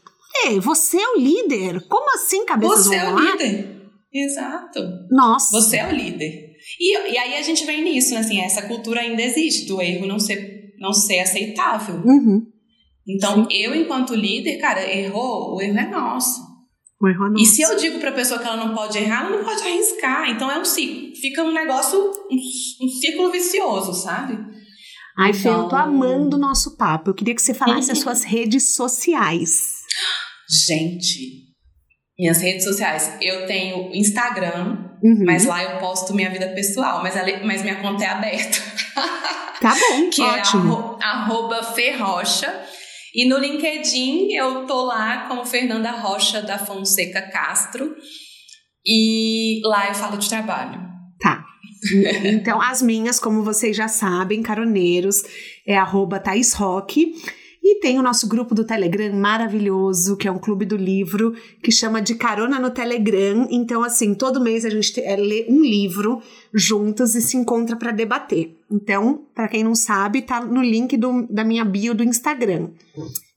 [0.45, 1.85] Ei, você é o líder.
[1.87, 3.37] Como assim cabeças você vão rolar?
[3.37, 3.81] Você é o líder.
[4.13, 4.79] Exato.
[5.09, 5.51] Nossa.
[5.51, 6.51] Você é o líder.
[6.79, 8.19] E, e aí a gente vem nisso, né?
[8.19, 12.01] Assim, essa cultura ainda existe do erro não ser, não ser aceitável.
[12.03, 12.41] Uhum.
[13.07, 13.55] Então, Sim.
[13.55, 16.41] eu, enquanto líder, cara, errou, o erro é nosso.
[16.99, 17.43] O erro é nosso.
[17.43, 20.29] E se eu digo pra pessoa que ela não pode errar, ela não pode arriscar.
[20.29, 21.15] Então é um ciclo.
[21.15, 24.37] Fica um negócio, um, um círculo vicioso, sabe?
[25.17, 25.41] Ai, então...
[25.41, 27.11] Fê, eu tô amando o nosso papo.
[27.11, 29.81] Eu queria que você falasse as suas redes sociais.
[30.67, 31.51] Gente,
[32.17, 33.17] minhas redes sociais.
[33.21, 35.25] Eu tenho Instagram, uhum.
[35.25, 37.13] mas lá eu posto minha vida pessoal, mas,
[37.45, 38.57] mas minha conta é aberta.
[39.61, 40.97] Tá bom, que é ótimo.
[40.99, 42.51] é arroba Ferrocha.
[43.13, 47.95] E no LinkedIn eu tô lá como Fernanda Rocha da Fonseca Castro.
[48.85, 50.81] E lá eu falo de trabalho.
[51.19, 51.45] Tá.
[52.23, 55.23] Então, as minhas, como vocês já sabem, caroneiros,
[55.65, 57.15] é arroba Thais Roque.
[57.63, 61.33] E tem o nosso grupo do Telegram maravilhoso, que é um clube do livro,
[61.63, 63.47] que chama de Carona no Telegram.
[63.49, 66.21] Então, assim, todo mês a gente é, lê um livro
[66.53, 68.60] juntos e se encontra para debater.
[68.71, 72.69] Então, para quem não sabe, tá no link do, da minha bio do Instagram.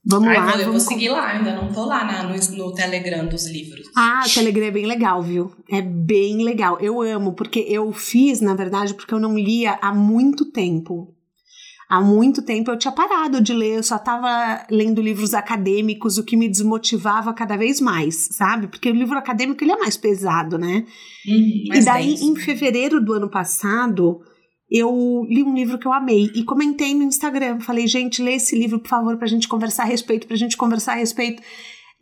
[0.07, 0.53] Vamos Ai, lá.
[0.53, 3.91] Eu vamos vou seguir lá, ainda não tô lá na, no, no Telegram dos livros.
[3.97, 5.51] Ah, o Telegram é bem legal, viu?
[5.71, 6.79] É bem legal.
[6.81, 11.15] Eu amo, porque eu fiz, na verdade, porque eu não lia há muito tempo
[11.89, 16.25] há muito tempo eu tinha parado de ler, eu só estava lendo livros acadêmicos, o
[16.25, 18.67] que me desmotivava cada vez mais, sabe?
[18.67, 20.85] Porque o livro acadêmico ele é mais pesado, né?
[21.27, 24.21] Uhum, e daí, em fevereiro do ano passado,
[24.77, 27.61] eu li um livro que eu amei e comentei no Instagram.
[27.61, 30.95] Falei, gente, lê esse livro, por favor, pra gente conversar a respeito, pra gente conversar
[30.95, 31.41] a respeito.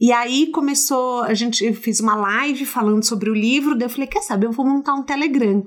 [0.01, 3.91] E aí começou, a gente eu fiz uma live falando sobre o livro, daí eu
[3.91, 5.62] falei, quer saber, eu vou montar um Telegram.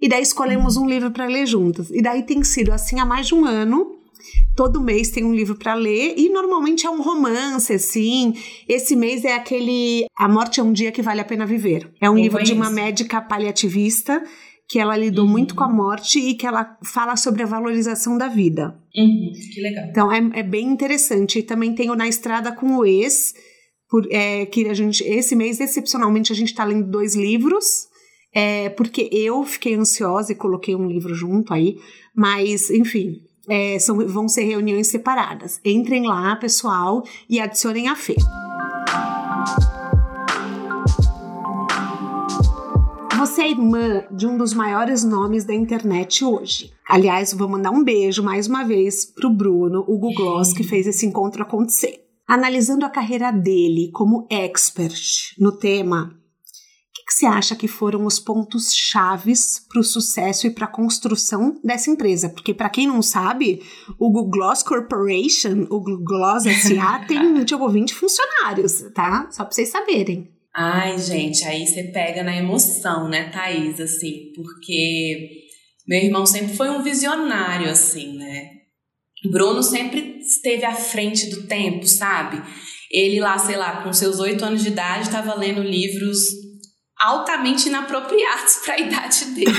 [0.00, 1.90] E daí escolhemos um livro para ler juntas.
[1.90, 3.98] E daí tem sido assim há mais de um ano.
[4.54, 8.34] Todo mês tem um livro para ler e normalmente é um romance, assim.
[8.68, 11.92] Esse mês é aquele A Morte é um Dia que Vale a Pena Viver.
[12.00, 14.22] É um livro de uma médica paliativista
[14.74, 15.30] que ela lidou uhum.
[15.30, 18.76] muito com a morte e que ela fala sobre a valorização da vida.
[18.96, 19.84] Uhum, que legal.
[19.88, 21.38] Então é, é, bem interessante.
[21.38, 23.34] E também tenho Na Estrada com o Ex,
[23.88, 27.86] por, é, que a gente, esse mês, excepcionalmente, a gente está lendo dois livros
[28.34, 31.76] é, porque eu fiquei ansiosa e coloquei um livro junto aí,
[32.12, 35.60] mas enfim, é, são, vão ser reuniões separadas.
[35.64, 38.16] Entrem lá, pessoal, e adicionem a Fê.
[43.24, 46.74] Você é irmã de um dos maiores nomes da internet hoje.
[46.86, 51.06] Aliás, vou mandar um beijo mais uma vez pro Bruno, o Gloss, que fez esse
[51.06, 52.04] encontro acontecer.
[52.28, 56.14] Analisando a carreira dele como expert no tema,
[57.06, 61.58] que você acha que foram os pontos chaves para o sucesso e para a construção
[61.64, 62.28] dessa empresa?
[62.28, 63.62] Porque para quem não sabe,
[63.98, 69.28] o Google Gloss Corporation, o Google Gloss SA tem tipo 20 funcionários, tá?
[69.30, 70.33] Só para vocês saberem.
[70.56, 75.28] Ai, gente, aí você pega na emoção, né, Thaís, assim, porque
[75.86, 78.50] meu irmão sempre foi um visionário, assim, né?
[79.30, 82.40] Bruno sempre esteve à frente do tempo, sabe?
[82.90, 86.18] Ele lá, sei lá, com seus oito anos de idade, estava lendo livros
[87.00, 89.50] altamente inapropriados para a idade dele.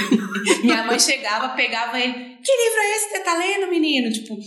[0.64, 4.12] minha mãe chegava, pegava ele, que livro é esse que você tá lendo, menino?
[4.12, 4.38] Tipo,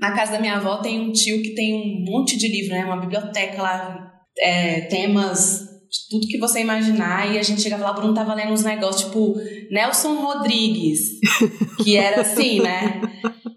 [0.00, 2.84] na casa da minha avó tem um tio que tem um monte de livro, né?
[2.84, 7.92] Uma biblioteca lá, é, temas de tudo que você imaginar, e a gente chegava lá,
[7.92, 9.34] o Bruno tava lendo uns negócios, tipo,
[9.70, 11.18] Nelson Rodrigues,
[11.82, 13.00] que era assim, né?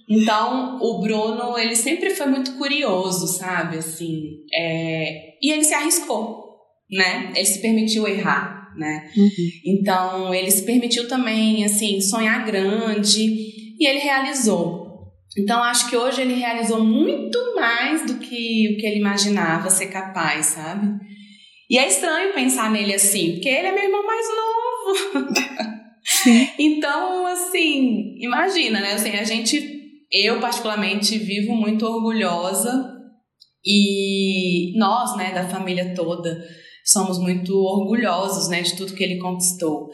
[0.10, 3.78] Então, o Bruno, ele sempre foi muito curioso, sabe?
[3.78, 5.36] Assim, é...
[5.42, 6.46] e ele se arriscou,
[6.90, 7.32] né?
[7.36, 9.10] Ele se permitiu errar né?
[9.16, 9.50] Uhum.
[9.66, 13.22] Então, ele se permitiu também, assim, sonhar grande
[13.80, 15.12] e ele realizou.
[15.38, 19.88] Então, acho que hoje ele realizou muito mais do que o que ele imaginava ser
[19.88, 21.00] capaz, sabe?
[21.72, 25.30] E é estranho pensar nele assim, porque ele é meu irmão mais novo.
[26.60, 28.92] então, assim, imagina, né?
[28.92, 32.94] Assim, a gente, eu particularmente, vivo muito orgulhosa
[33.66, 36.46] e nós, né, da família toda,
[36.84, 39.90] somos muito orgulhosos né, de tudo que ele conquistou.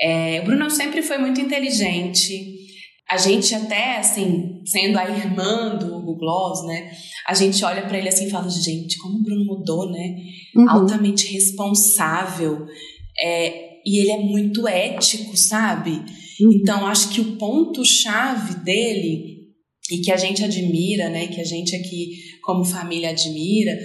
[0.00, 2.59] É, o Bruno sempre foi muito inteligente.
[3.10, 6.92] A gente até, assim, sendo a irmã do Hugo Gloss, né?
[7.26, 10.16] A gente olha para ele assim e fala, gente, como o Bruno mudou, né?
[10.56, 10.70] Uhum.
[10.70, 12.66] Altamente responsável.
[13.20, 15.90] É, e ele é muito ético, sabe?
[16.40, 16.52] Uhum.
[16.52, 19.40] Então, acho que o ponto-chave dele,
[19.90, 21.26] e que a gente admira, né?
[21.26, 22.12] Que a gente aqui,
[22.44, 23.76] como família, admira,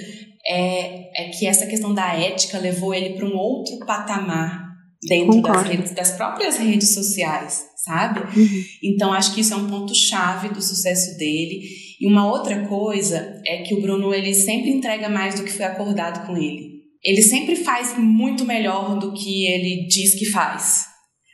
[0.47, 4.65] é, é que essa questão da ética levou ele para um outro patamar,
[5.07, 8.19] dentro das, redes, das, próprias redes sociais, sabe?
[8.38, 8.63] Uhum.
[8.83, 11.61] Então acho que isso é um ponto chave do sucesso dele.
[12.01, 15.65] E uma outra coisa é que o Bruno ele sempre entrega mais do que foi
[15.65, 16.75] acordado com ele.
[17.03, 20.86] Ele sempre faz muito melhor do que ele diz que faz.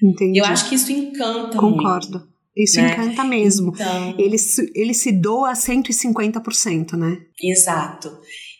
[0.03, 0.39] Entendi.
[0.39, 2.19] Eu acho que isso encanta Concordo.
[2.19, 2.31] Muito.
[2.55, 2.91] Isso né?
[2.91, 3.71] encanta mesmo.
[3.73, 4.35] Então, ele,
[4.75, 7.17] ele se doa a 150%, né?
[7.41, 8.11] Exato.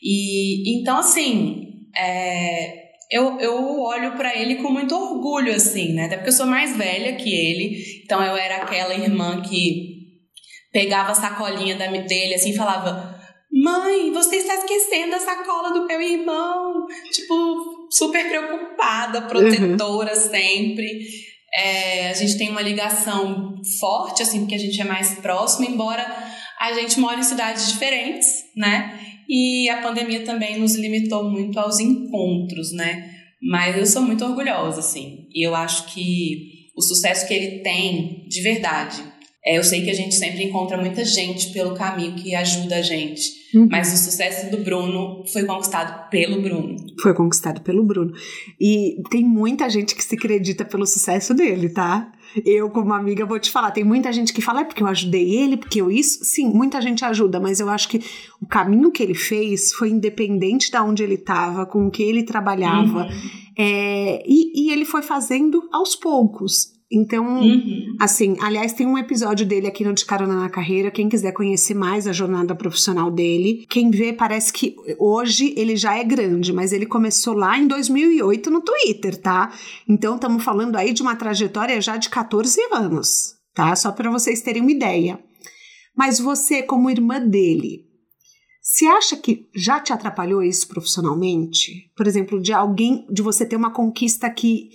[0.02, 2.81] E então, assim, é,
[3.12, 6.06] eu, eu olho para ele com muito orgulho, assim, né?
[6.06, 10.00] Até porque eu sou mais velha que ele, então eu era aquela irmã que
[10.72, 13.20] pegava a sacolinha da, dele assim e falava:
[13.52, 16.86] Mãe, você está esquecendo a sacola do meu irmão.
[17.12, 20.20] Tipo, super preocupada, protetora uhum.
[20.20, 21.02] sempre.
[21.54, 26.06] É, a gente tem uma ligação forte, assim, porque a gente é mais próximo, embora
[26.58, 29.11] a gente mora em cidades diferentes, né?
[29.34, 33.16] E a pandemia também nos limitou muito aos encontros, né?
[33.42, 35.30] Mas eu sou muito orgulhosa, assim.
[35.34, 39.02] E eu acho que o sucesso que ele tem, de verdade,
[39.44, 42.82] é, eu sei que a gente sempre encontra muita gente pelo caminho que ajuda a
[42.82, 43.42] gente.
[43.56, 43.68] Uhum.
[43.72, 46.76] Mas o sucesso do Bruno foi conquistado pelo Bruno.
[47.02, 48.14] Foi conquistado pelo Bruno.
[48.60, 52.12] E tem muita gente que se acredita pelo sucesso dele, tá?
[52.46, 55.36] Eu, como amiga, vou te falar, tem muita gente que fala, é porque eu ajudei
[55.36, 56.24] ele, porque eu isso.
[56.24, 58.00] Sim, muita gente ajuda, mas eu acho que
[58.40, 62.24] o caminho que ele fez foi independente de onde ele estava, com o que ele
[62.24, 63.04] trabalhava.
[63.06, 63.30] Uhum.
[63.58, 66.80] É, e, e ele foi fazendo aos poucos.
[66.92, 67.96] Então, uhum.
[68.00, 70.92] assim, aliás, tem um episódio dele aqui no De Carona na Carreira.
[70.92, 75.98] Quem quiser conhecer mais a jornada profissional dele, quem vê parece que hoje ele já
[75.98, 79.54] é grande, mas ele começou lá em 2008 no Twitter, tá?
[79.88, 83.74] Então, estamos falando aí de uma trajetória já de 14 anos, tá?
[83.74, 85.18] Só para vocês terem uma ideia.
[85.96, 87.86] Mas você, como irmã dele,
[88.62, 91.90] você acha que já te atrapalhou isso profissionalmente?
[91.96, 94.70] Por exemplo, de alguém, de você ter uma conquista que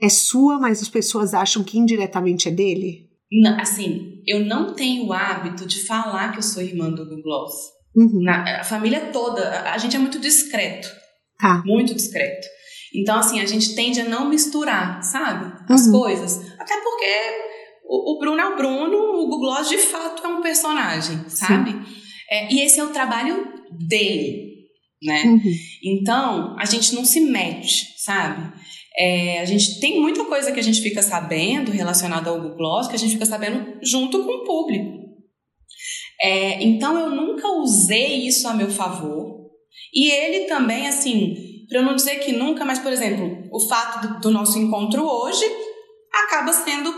[0.00, 3.10] é sua, mas as pessoas acham que indiretamente é dele?
[3.30, 7.22] Não, assim, eu não tenho o hábito de falar que eu sou irmã do Google
[7.22, 7.52] Gloss.
[7.94, 8.22] Uhum.
[8.22, 10.88] Na, a família toda, a, gente é muito discreto.
[11.38, 11.62] Tá.
[11.64, 12.46] Muito discreto.
[12.94, 15.52] Então, assim, a gente tende a não misturar, sabe?
[15.68, 15.92] As uhum.
[15.92, 16.40] coisas.
[16.58, 17.06] Até porque
[17.84, 21.76] o, o, Bruno é o Bruno, o Google Gloss de fato é um personagem, sabe?
[22.28, 23.46] É, e esse é o trabalho
[23.88, 24.66] dele,
[25.02, 25.22] né?
[25.24, 25.40] Uhum.
[25.84, 28.52] Então, a gente não se mete, sabe?
[29.02, 32.86] É, a gente tem muita coisa que a gente fica sabendo relacionada ao Google Gloss
[32.86, 35.00] que a gente fica sabendo junto com o público.
[36.20, 39.40] É, então eu nunca usei isso a meu favor.
[39.94, 41.34] E ele também, assim,
[41.66, 45.02] para eu não dizer que nunca, mas por exemplo, o fato do, do nosso encontro
[45.02, 45.46] hoje
[46.12, 46.92] acaba sendo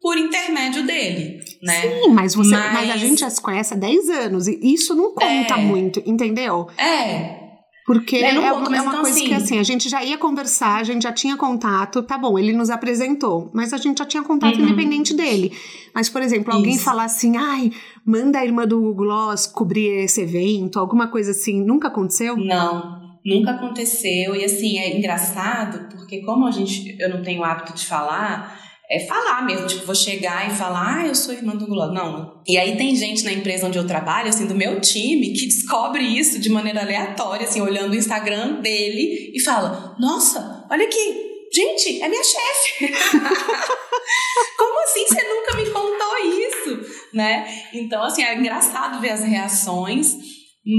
[0.00, 1.82] por intermédio dele, né?
[1.82, 2.72] Sim, mas, você, mas...
[2.72, 6.02] mas a gente já se conhece há 10 anos e isso não conta é, muito,
[6.06, 6.66] entendeu?
[6.78, 7.41] É,
[7.84, 10.76] porque é, uma, é uma então, coisa assim, que assim, a gente já ia conversar,
[10.76, 14.22] a gente já tinha contato, tá bom, ele nos apresentou, mas a gente já tinha
[14.22, 14.66] contato uhum.
[14.66, 15.52] independente dele.
[15.92, 16.84] Mas, por exemplo, alguém Isso.
[16.84, 17.72] falar assim, ai,
[18.06, 22.36] manda a irmã do Gloss cobrir esse evento, alguma coisa assim, nunca aconteceu?
[22.36, 24.36] Não, nunca aconteceu.
[24.36, 28.58] E assim, é engraçado, porque como a gente, eu não tenho o hábito de falar,
[28.92, 31.86] é falar mesmo, tipo, vou chegar e falar, ah, eu sou irmã do Guló.
[31.86, 32.42] Não.
[32.46, 36.04] E aí tem gente na empresa onde eu trabalho, assim, do meu time, que descobre
[36.04, 42.02] isso de maneira aleatória, assim, olhando o Instagram dele e fala, nossa, olha aqui, gente,
[42.02, 42.92] é minha chefe.
[44.58, 47.08] Como assim você nunca me contou isso?
[47.14, 47.46] Né?
[47.72, 50.18] Então, assim, é engraçado ver as reações,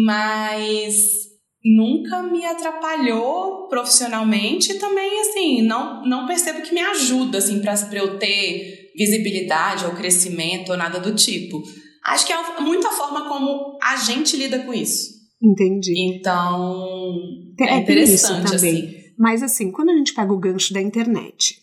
[0.05, 1.32] mas
[1.63, 7.73] nunca me atrapalhou profissionalmente e também assim não não percebo que me ajuda assim para
[7.93, 11.63] eu ter visibilidade ou crescimento ou nada do tipo.
[12.05, 15.13] Acho que é muito a forma como a gente lida com isso.
[15.41, 15.93] Entendi.
[15.97, 17.17] Então
[17.59, 18.93] é, é interessante assim.
[19.17, 21.55] Mas assim quando a gente pega o gancho da internet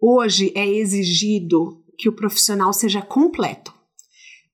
[0.00, 3.79] hoje é exigido que o profissional seja completo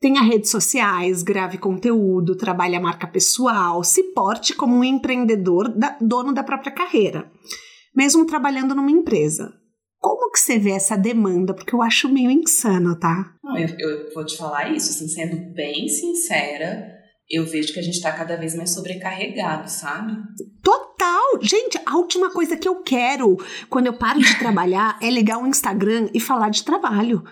[0.07, 5.99] Tenha redes sociais, grave conteúdo, trabalhe a marca pessoal, se porte como um empreendedor, da,
[6.01, 7.29] dono da própria carreira,
[7.93, 9.53] mesmo trabalhando numa empresa.
[9.99, 11.53] Como que você vê essa demanda?
[11.53, 13.33] Porque eu acho meio insano, tá?
[13.43, 16.87] Não, eu, eu vou te falar isso, assim, sendo bem sincera,
[17.29, 20.13] eu vejo que a gente está cada vez mais sobrecarregado, sabe?
[20.63, 21.41] Total!
[21.43, 23.37] Gente, a última coisa que eu quero
[23.69, 27.25] quando eu paro de trabalhar é ligar o Instagram e falar de trabalho.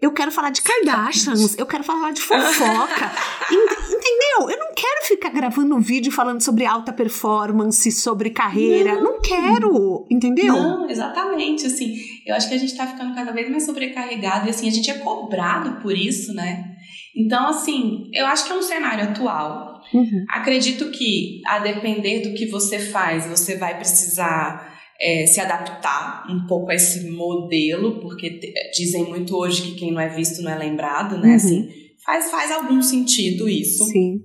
[0.00, 3.10] Eu quero falar de Kardashians, eu quero falar de fofoca.
[3.50, 4.48] Entendeu?
[4.48, 8.94] Eu não quero ficar gravando um vídeo falando sobre alta performance, sobre carreira.
[8.94, 10.54] Não, não quero, entendeu?
[10.54, 11.66] Não, exatamente.
[11.66, 14.70] Assim, eu acho que a gente tá ficando cada vez mais sobrecarregado e assim, a
[14.70, 16.76] gente é cobrado por isso, né?
[17.16, 19.82] Então, assim, eu acho que é um cenário atual.
[19.92, 20.24] Uhum.
[20.30, 26.46] Acredito que, a depender do que você faz, você vai precisar é, se adaptar um
[26.46, 28.40] pouco a esse modelo, porque
[28.74, 31.28] dizem muito hoje que quem não é visto não é lembrado, né?
[31.28, 31.34] Uhum.
[31.36, 31.68] Assim,
[32.04, 33.84] faz, faz algum sentido isso.
[33.84, 34.20] Sim.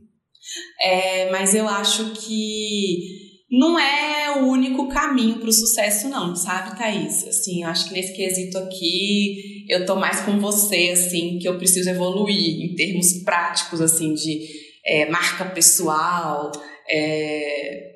[0.81, 6.75] É, mas eu acho que não é o único caminho para o sucesso, não, sabe,
[6.75, 7.27] Thaís?
[7.27, 11.57] Assim, eu acho que nesse quesito aqui eu tô mais com você, assim, que eu
[11.57, 14.47] preciso evoluir em termos práticos, assim, de
[14.85, 16.51] é, marca pessoal,
[16.89, 17.92] é,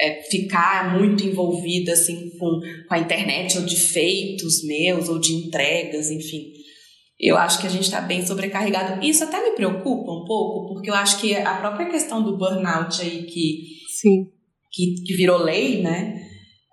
[0.00, 5.32] é, ficar muito envolvida, assim, com, com a internet, ou de feitos meus, ou de
[5.32, 6.52] entregas, enfim.
[7.18, 9.04] Eu acho que a gente está bem sobrecarregado.
[9.04, 13.00] Isso até me preocupa um pouco, porque eu acho que a própria questão do burnout
[13.00, 14.34] aí que Sim
[14.74, 16.20] que, que virou lei, né?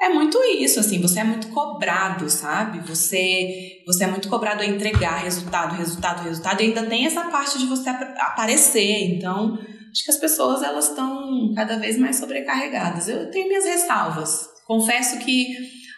[0.01, 2.79] É muito isso, assim, você é muito cobrado, sabe?
[2.87, 7.59] Você, você é muito cobrado a entregar resultado, resultado, resultado, e ainda tem essa parte
[7.59, 9.15] de você aparecer.
[9.15, 9.59] Então,
[9.91, 13.07] acho que as pessoas elas estão cada vez mais sobrecarregadas.
[13.07, 14.47] Eu tenho minhas ressalvas.
[14.65, 15.47] Confesso que,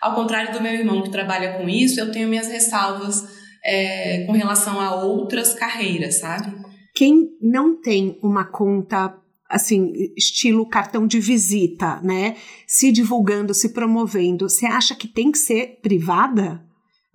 [0.01, 3.23] ao contrário do meu irmão que trabalha com isso, eu tenho minhas ressalvas
[3.63, 6.51] é, com relação a outras carreiras, sabe?
[6.95, 9.15] Quem não tem uma conta
[9.49, 12.35] assim, estilo cartão de visita, né?
[12.65, 14.49] Se divulgando, se promovendo.
[14.49, 16.63] Você acha que tem que ser privada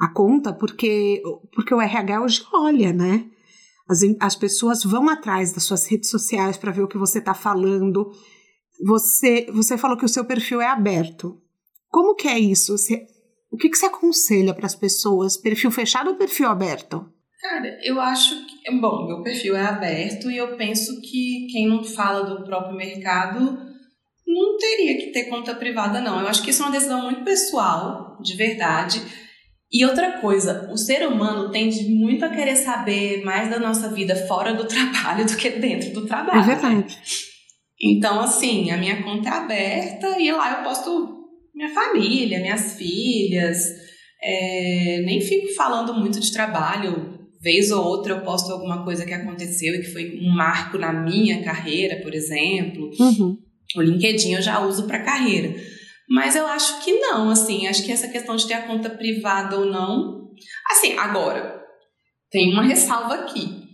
[0.00, 0.52] a conta?
[0.52, 1.20] Porque,
[1.52, 3.24] porque o RH hoje olha, né?
[3.88, 7.34] As, as pessoas vão atrás das suas redes sociais para ver o que você está
[7.34, 8.12] falando.
[8.84, 11.40] Você, você falou que o seu perfil é aberto.
[11.88, 12.76] Como que é isso?
[12.76, 13.06] Você,
[13.50, 15.36] o que, que você aconselha para as pessoas?
[15.36, 17.10] Perfil fechado ou perfil aberto?
[17.40, 18.70] Cara, eu acho que.
[18.78, 23.68] Bom, meu perfil é aberto e eu penso que quem não fala do próprio mercado
[24.26, 26.20] não teria que ter conta privada, não.
[26.20, 29.00] Eu acho que isso é uma decisão muito pessoal, de verdade.
[29.70, 34.16] E outra coisa, o ser humano tende muito a querer saber mais da nossa vida
[34.26, 36.40] fora do trabalho do que dentro do trabalho.
[36.40, 36.98] É verdade.
[37.80, 41.18] Então, assim, a minha conta é aberta e lá eu posto
[41.54, 43.62] minha família, minhas filhas.
[44.22, 49.14] É, nem fico falando muito de trabalho, vez ou outra eu posto alguma coisa que
[49.14, 52.90] aconteceu e que foi um marco na minha carreira, por exemplo.
[52.98, 53.38] Uhum.
[53.76, 55.54] O LinkedIn eu já uso para carreira.
[56.08, 59.58] Mas eu acho que não, assim, acho que essa questão de ter a conta privada
[59.58, 60.28] ou não.
[60.70, 61.60] Assim, agora,
[62.30, 63.66] tem uma ressalva aqui.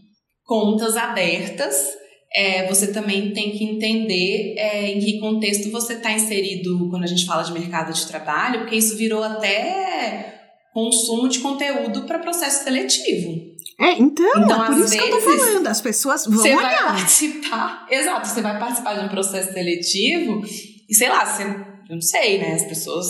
[0.44, 1.94] Contas abertas,
[2.34, 7.06] é, você também tem que entender é, em que contexto você está inserido quando a
[7.06, 12.64] gente fala de mercado de trabalho, porque isso virou até consumo de conteúdo para processo
[12.64, 13.54] seletivo.
[13.80, 16.62] É, então, então é por isso que eu tô falando, as pessoas vão Você olhar.
[16.62, 20.42] vai participar, exato, você vai participar de um processo seletivo
[20.88, 21.44] e sei lá, você,
[21.88, 23.06] eu não sei, né, as pessoas,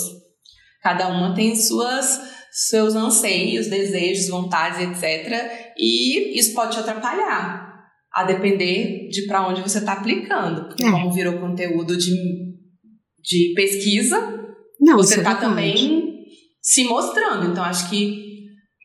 [0.81, 2.21] cada uma tem suas,
[2.51, 5.73] seus anseios, desejos, vontades, etc.
[5.77, 10.67] E isso pode te atrapalhar, a depender de para onde você está aplicando.
[10.67, 10.91] Porque é.
[10.91, 12.15] como virou conteúdo de,
[13.21, 14.17] de pesquisa,
[14.79, 16.25] não, você está é também
[16.61, 17.51] se mostrando.
[17.51, 18.23] Então, acho que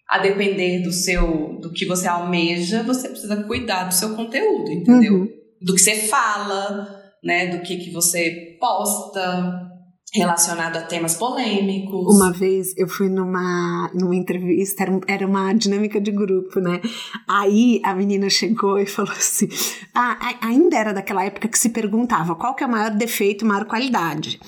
[0.09, 5.15] a depender do seu, do que você almeja, você precisa cuidar do seu conteúdo, entendeu?
[5.15, 5.29] Uhum.
[5.63, 6.89] Do que você fala,
[7.23, 7.47] né?
[7.47, 9.70] Do que, que você posta
[10.13, 12.17] relacionado a temas polêmicos.
[12.17, 16.81] Uma vez eu fui numa, numa entrevista, era, era uma dinâmica de grupo, né?
[17.29, 19.49] Aí a menina chegou e falou assim:
[19.95, 23.65] ah, ainda era daquela época que se perguntava qual que é o maior defeito, maior
[23.65, 24.41] qualidade.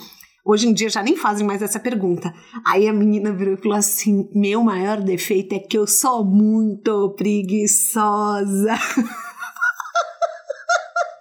[0.44, 2.34] Hoje em dia já nem fazem mais essa pergunta.
[2.66, 7.10] Aí a menina virou e falou assim: Meu maior defeito é que eu sou muito
[7.16, 8.74] preguiçosa.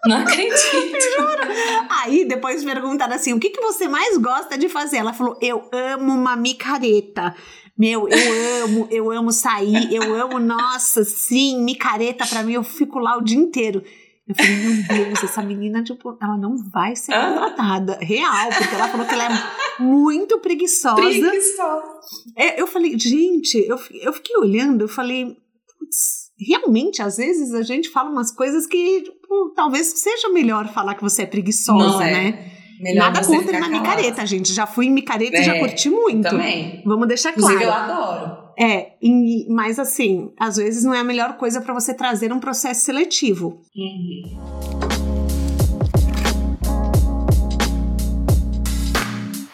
[0.06, 0.56] Não acredito.
[0.56, 1.88] Juro.
[1.90, 4.98] Aí depois perguntaram assim: o que, que você mais gosta de fazer?
[4.98, 7.36] Ela falou: eu amo uma micareta.
[7.78, 13.00] Meu, eu amo, eu amo sair, eu amo, nossa, sim, micareta pra mim, eu fico
[13.00, 13.82] lá o dia inteiro.
[14.28, 17.98] Eu falei, meu Deus, essa menina, tipo, ela não vai ser contratada.
[18.00, 20.96] Real, porque ela falou que ela é muito preguiçosa.
[20.96, 22.00] Preguiçosa.
[22.38, 25.36] É, eu falei, gente, eu, eu fiquei olhando, eu falei,
[25.80, 30.96] putz, realmente, às vezes a gente fala umas coisas que tipo, talvez seja melhor falar
[30.96, 32.12] que você é preguiçosa, é.
[32.12, 32.52] né?
[32.80, 34.52] Melhor Nada contra na micareta, gente.
[34.52, 36.28] Já fui em micareta é, e já é, curti muito.
[36.28, 36.82] Também.
[36.84, 37.54] Vamos deixar claro.
[37.54, 38.38] Inclusive, eu adoro.
[38.58, 42.40] É, e, mas assim, às vezes não é a melhor coisa para você trazer um
[42.40, 43.62] processo seletivo.
[43.76, 44.82] Uhum.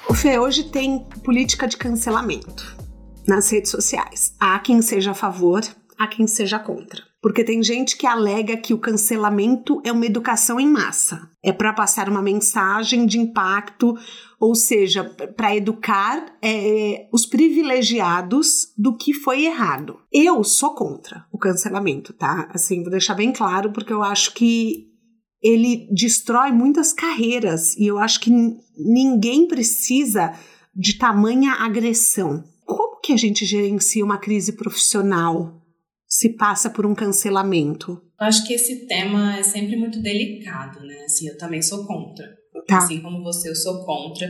[0.10, 2.78] O Fê, hoje tem política de cancelamento
[3.28, 4.34] nas redes sociais.
[4.40, 5.62] Há quem seja a favor,
[5.98, 7.04] há quem seja contra.
[7.22, 11.30] Porque tem gente que alega que o cancelamento é uma educação em massa.
[11.44, 13.96] É para passar uma mensagem de impacto,
[14.40, 20.00] ou seja, para educar é, os privilegiados do que foi errado.
[20.12, 22.50] Eu sou contra o cancelamento, tá?
[22.54, 24.86] Assim, vou deixar bem claro, porque eu acho que
[25.42, 28.32] ele destrói muitas carreiras e eu acho que
[28.78, 30.34] ninguém precisa
[30.76, 32.44] de tamanha agressão.
[32.66, 35.62] Como que a gente gerencia uma crise profissional
[36.08, 38.02] se passa por um cancelamento?
[38.20, 41.04] Eu acho que esse tema é sempre muito delicado, né?
[41.06, 42.26] Assim, eu também sou contra.
[42.68, 42.78] Tá.
[42.78, 44.28] Assim como você, eu sou contra.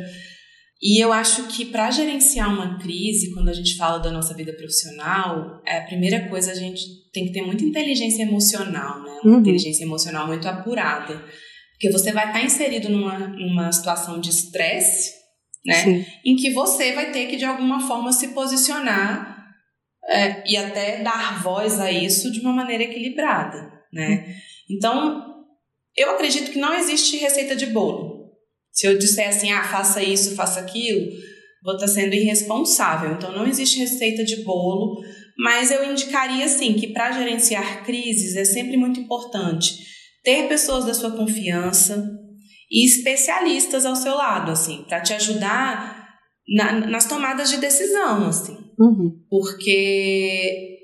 [0.82, 4.54] E eu acho que para gerenciar uma crise, quando a gente fala da nossa vida
[4.54, 9.20] profissional, é a primeira coisa a gente tem que ter muita inteligência emocional, né?
[9.24, 9.40] Uma uhum.
[9.40, 11.24] inteligência emocional muito apurada.
[11.74, 15.14] Porque você vai estar inserido numa, numa situação de estresse,
[15.66, 15.84] né?
[15.84, 16.06] Sim.
[16.26, 19.37] Em que você vai ter que, de alguma forma, se posicionar
[20.08, 24.36] é, e até dar voz a isso de uma maneira equilibrada, né?
[24.70, 25.46] Então,
[25.96, 28.32] eu acredito que não existe receita de bolo.
[28.72, 31.12] Se eu disser assim, ah, faça isso, faça aquilo,
[31.64, 33.12] vou estar sendo irresponsável.
[33.12, 35.02] Então, não existe receita de bolo,
[35.38, 39.76] mas eu indicaria, assim, que para gerenciar crises é sempre muito importante
[40.24, 42.06] ter pessoas da sua confiança
[42.70, 45.97] e especialistas ao seu lado, assim, para te ajudar
[46.48, 48.58] na, nas tomadas de decisão, assim.
[48.80, 49.24] Uhum.
[49.30, 50.78] Porque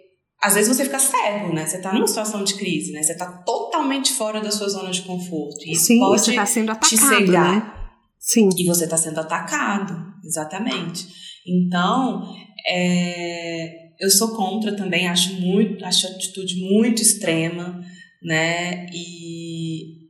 [0.44, 1.66] às vezes você fica cego, né?
[1.66, 3.02] Você está numa situação de crise, né?
[3.02, 5.66] Você está totalmente fora da sua zona de conforto.
[5.66, 7.56] E Sim, pode você está sendo atacado, te cegar.
[7.56, 7.74] Né?
[8.20, 8.50] Sim.
[8.58, 9.96] E você está sendo atacado,
[10.26, 11.08] exatamente.
[11.48, 12.24] Então,
[12.68, 17.82] é, eu sou contra também, acho muito, acho a atitude muito extrema,
[18.22, 18.88] né?
[18.94, 20.10] E,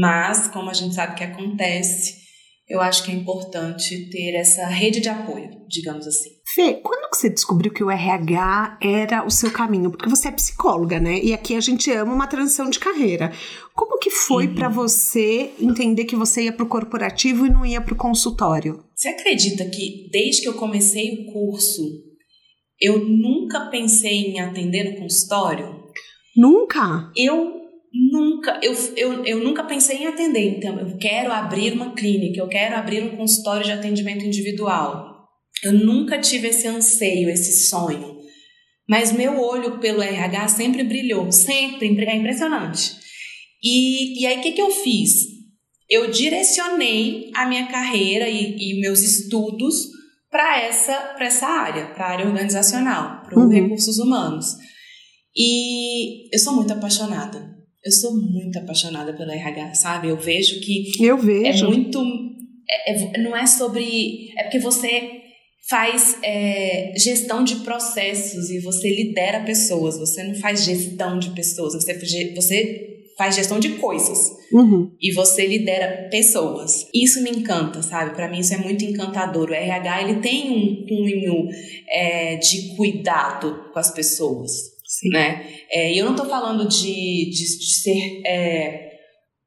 [0.00, 2.21] mas, como a gente sabe que acontece,
[2.72, 6.30] eu acho que é importante ter essa rede de apoio, digamos assim.
[6.54, 9.90] Fê, quando que você descobriu que o RH era o seu caminho?
[9.90, 11.20] Porque você é psicóloga, né?
[11.22, 13.30] E aqui a gente ama uma transição de carreira.
[13.74, 14.54] Como que foi uhum.
[14.54, 18.82] para você entender que você ia para o corporativo e não ia para o consultório?
[18.96, 21.82] Você acredita que desde que eu comecei o curso,
[22.80, 25.82] eu nunca pensei em atender no consultório?
[26.34, 27.12] Nunca?
[27.14, 27.52] Eu
[27.92, 28.31] nunca,
[28.62, 30.56] eu, eu, eu nunca pensei em atender.
[30.56, 35.28] Então, eu quero abrir uma clínica, eu quero abrir um consultório de atendimento individual.
[35.62, 38.18] Eu nunca tive esse anseio, esse sonho.
[38.88, 42.92] Mas meu olho pelo RH sempre brilhou, sempre, é impressionante.
[43.62, 45.26] E, e aí o que, que eu fiz?
[45.88, 49.74] Eu direcionei a minha carreira e, e meus estudos
[50.30, 53.50] para essa, essa área, para a área organizacional, para os uhum.
[53.50, 54.46] recursos humanos.
[55.36, 57.61] E eu sou muito apaixonada.
[57.84, 60.08] Eu sou muito apaixonada pela RH, sabe?
[60.08, 60.92] Eu vejo que.
[61.00, 61.66] Eu vejo.
[61.66, 62.00] É muito.
[62.70, 64.30] É, é, não é sobre.
[64.38, 65.22] É porque você
[65.68, 69.98] faz é, gestão de processos e você lidera pessoas.
[69.98, 71.94] Você não faz gestão de pessoas, você,
[72.34, 74.18] você faz gestão de coisas.
[74.52, 74.90] Uhum.
[75.00, 76.86] E você lidera pessoas.
[76.94, 78.14] Isso me encanta, sabe?
[78.14, 79.50] Para mim isso é muito encantador.
[79.50, 81.48] O RH ele tem um cunho
[81.88, 84.71] é, de cuidado com as pessoas,
[85.02, 85.10] Sim.
[85.10, 85.44] né?
[85.70, 88.92] É, e eu não tô falando de, de, de ser é,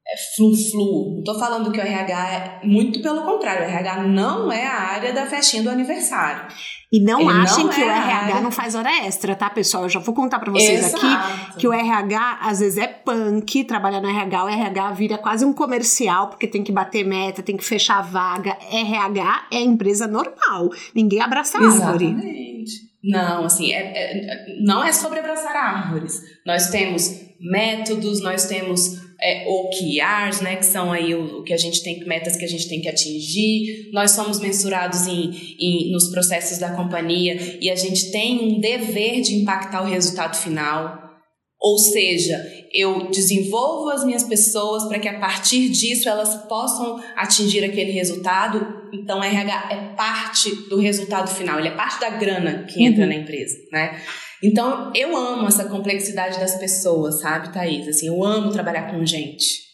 [0.06, 1.12] é flu-flu.
[1.12, 4.74] Não estou falando que o RH é muito pelo contrário, o RH não é a
[4.74, 6.46] área da festinha do aniversário.
[6.92, 8.40] E não Ele achem não que é o RH área...
[8.40, 9.84] não faz hora extra, tá, pessoal?
[9.84, 11.04] Eu já vou contar para vocês Exato.
[11.04, 15.44] aqui que o RH às vezes é punk, trabalhar no RH, o RH vira quase
[15.44, 18.56] um comercial, porque tem que bater meta, tem que fechar a vaga.
[18.70, 22.06] RH é empresa normal, ninguém abraça a árvore.
[22.06, 22.86] Exatamente.
[23.06, 26.20] Não, assim, é, é, não é sobre abraçar árvores.
[26.44, 31.56] Nós temos métodos, nós temos é, OKRs, né, que são aí o, o, que a
[31.56, 33.90] gente tem, metas que a gente tem que atingir.
[33.92, 39.20] Nós somos mensurados em, em, nos processos da companhia e a gente tem um dever
[39.20, 41.05] de impactar o resultado final.
[41.66, 42.40] Ou seja,
[42.72, 48.88] eu desenvolvo as minhas pessoas para que a partir disso elas possam atingir aquele resultado.
[48.94, 53.08] Então, RH é parte do resultado final, ele é parte da grana que entra uhum.
[53.08, 54.00] na empresa, né?
[54.40, 57.88] Então, eu amo essa complexidade das pessoas, sabe, Thaís?
[57.88, 59.66] Assim, eu amo trabalhar com gente.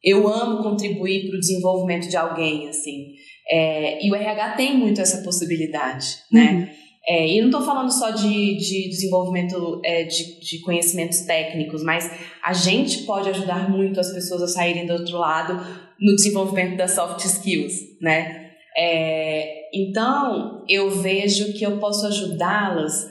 [0.00, 3.08] Eu amo contribuir para o desenvolvimento de alguém, assim.
[3.50, 6.52] É, e o RH tem muito essa possibilidade, né?
[6.52, 6.83] Uhum.
[7.06, 12.10] É, e não estou falando só de, de desenvolvimento é, de, de, conhecimentos técnicos, mas
[12.42, 15.54] a gente pode ajudar muito as pessoas a saírem do outro lado
[16.00, 18.52] no desenvolvimento das soft skills, né?
[18.76, 23.10] É, então, eu vejo que eu posso ajudá-las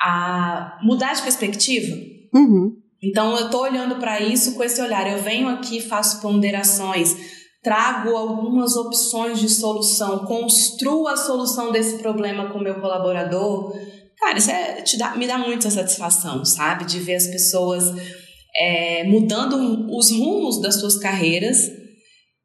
[0.00, 1.96] a mudar de perspectiva.
[2.34, 2.76] Uhum.
[3.02, 5.10] Então, eu estou olhando para isso com esse olhar.
[5.10, 7.33] Eu venho aqui, faço ponderações,
[7.64, 13.74] trago algumas opções de solução, construo a solução desse problema com o meu colaborador.
[14.18, 16.84] Cara, isso é, te dá, me dá muita satisfação, sabe?
[16.84, 17.84] De ver as pessoas
[18.54, 21.70] é, mudando os rumos das suas carreiras,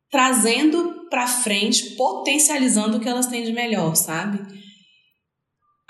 [0.10, 4.40] trazendo para frente, potencializando o que elas têm de melhor, sabe?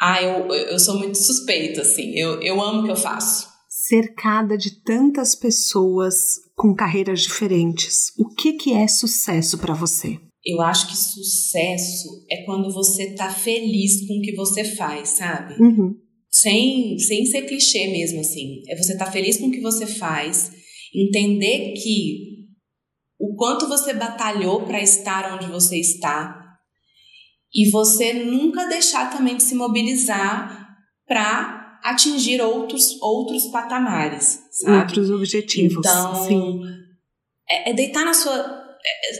[0.01, 2.15] Ah, eu, eu sou muito suspeita, assim.
[2.15, 3.47] Eu, eu amo o que eu faço.
[3.89, 6.15] Cercada de tantas pessoas
[6.55, 10.19] com carreiras diferentes, o que, que é sucesso para você?
[10.45, 15.61] eu acho que sucesso é quando você tá feliz com o que você faz, sabe?
[15.61, 15.95] Uhum.
[16.31, 18.61] Sem, sem ser clichê mesmo, assim.
[18.67, 20.51] É você tá feliz com o que você faz,
[20.95, 22.47] entender que
[23.19, 26.35] o quanto você batalhou para estar onde você está
[27.53, 30.67] e você nunca deixar também de se mobilizar
[31.05, 34.77] para atingir outros outros patamares, sabe?
[34.77, 35.77] Outros objetivos.
[35.77, 36.61] Então, sim.
[37.49, 38.59] É, é deitar na sua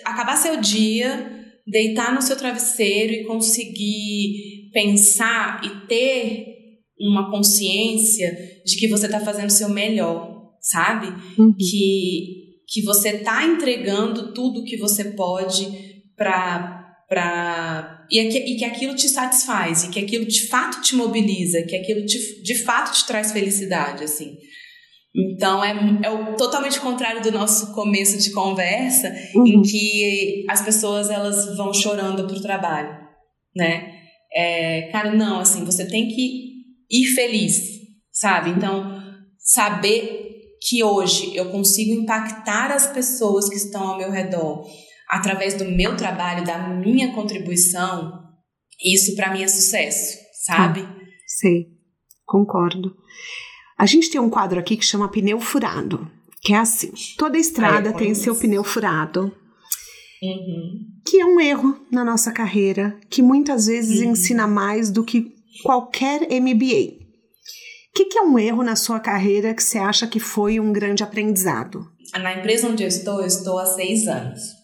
[0.06, 6.60] acabar seu dia, deitar no seu travesseiro e conseguir pensar e ter
[7.00, 11.08] uma consciência de que você está fazendo o seu melhor, sabe?
[11.38, 11.54] Uhum.
[11.54, 15.68] Que, que você está entregando tudo que você pode
[16.16, 21.76] para e, e, que aquilo te satisfaz e que aquilo de fato te mobiliza, que
[21.76, 24.38] aquilo te, de fato te traz felicidade, assim.
[25.16, 25.74] Então é,
[26.04, 29.48] é o, totalmente contrário do nosso começo de conversa, uhum.
[29.48, 32.96] em que as pessoas elas vão chorando pro trabalho,
[33.56, 33.96] né?
[34.32, 36.54] É, cara, não, assim, você tem que
[36.90, 37.62] ir feliz,
[38.12, 38.52] sabe?
[38.52, 39.02] Então,
[39.40, 40.28] saber
[40.62, 44.64] que hoje eu consigo impactar as pessoas que estão ao meu redor
[45.10, 48.24] através do meu trabalho, da minha contribuição,
[48.82, 50.82] isso para mim é sucesso, sabe?
[50.82, 50.96] Ah,
[51.26, 51.68] sei,
[52.26, 52.96] concordo.
[53.78, 56.10] A gente tem um quadro aqui que chama pneu furado,
[56.42, 59.34] que é assim: toda estrada tem seu pneu furado.
[60.22, 60.86] Uhum.
[61.06, 64.12] Que é um erro na nossa carreira, que muitas vezes uhum.
[64.12, 65.34] ensina mais do que
[65.64, 67.00] qualquer MBA.
[67.90, 70.72] O que, que, é um erro na sua carreira que você acha que foi um
[70.72, 71.88] grande aprendizado?
[72.14, 74.59] Na empresa onde eu estou, eu estou há seis anos.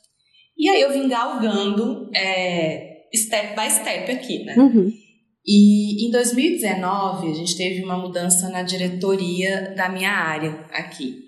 [0.58, 4.56] E aí eu vim galgando é, step by step aqui, né?
[4.58, 4.92] Uhum.
[5.46, 11.26] E em 2019 a gente teve uma mudança na diretoria da minha área aqui.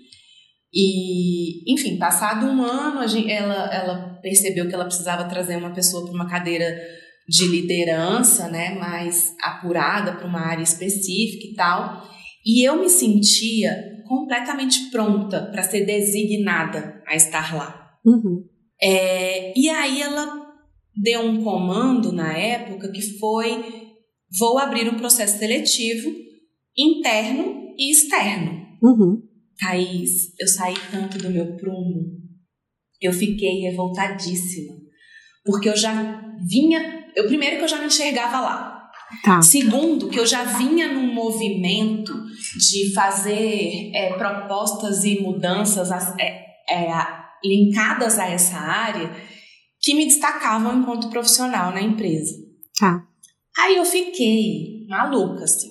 [0.72, 6.04] E, enfim, passado um ano, gente, ela, ela percebeu que ela precisava trazer uma pessoa
[6.04, 6.78] para uma cadeira
[7.28, 12.08] de liderança, né, mais apurada para uma área específica e tal.
[12.44, 17.90] E eu me sentia completamente pronta para ser designada a estar lá.
[18.04, 18.47] Uhum.
[18.80, 20.46] É, e aí ela
[20.94, 23.88] deu um comando na época que foi
[24.38, 26.10] vou abrir um processo seletivo
[26.76, 28.66] interno e externo.
[28.82, 29.22] Uhum.
[29.58, 32.04] Thaís, eu saí tanto do meu prumo,
[33.00, 34.76] eu fiquei revoltadíssima,
[35.44, 38.78] porque eu já vinha, eu primeiro que eu já me enxergava lá.
[39.24, 39.40] Tá.
[39.40, 42.12] Segundo, que eu já vinha num movimento
[42.58, 45.90] de fazer é, propostas e mudanças
[46.20, 46.92] é, é,
[47.44, 49.10] linkadas a essa área
[49.80, 52.34] que me destacavam enquanto profissional na empresa.
[52.78, 53.04] Tá.
[53.58, 55.68] Aí eu fiquei maluca, assim.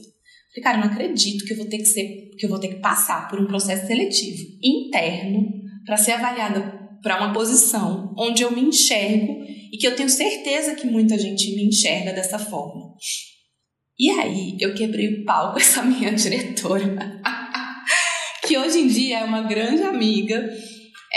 [0.50, 2.70] Falei, cara, eu não acredito que eu vou ter que ser, que eu vou ter
[2.70, 5.48] que passar por um processo seletivo interno
[5.86, 9.38] para ser avaliada para uma posição onde eu me enxergo
[9.72, 12.94] e que eu tenho certeza que muita gente me enxerga dessa forma.
[14.00, 17.22] E aí eu quebrei o pau com essa minha diretora,
[18.46, 20.50] que hoje em dia é uma grande amiga,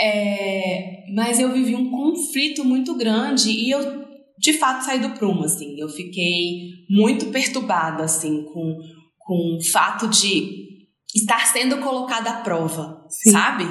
[0.01, 4.01] é, mas eu vivi um conflito muito grande e eu
[4.41, 5.79] de fato saí do prumo, assim.
[5.79, 8.77] Eu fiquei muito perturbada, assim, com,
[9.19, 13.31] com o fato de estar sendo colocada à prova, Sim.
[13.31, 13.65] sabe?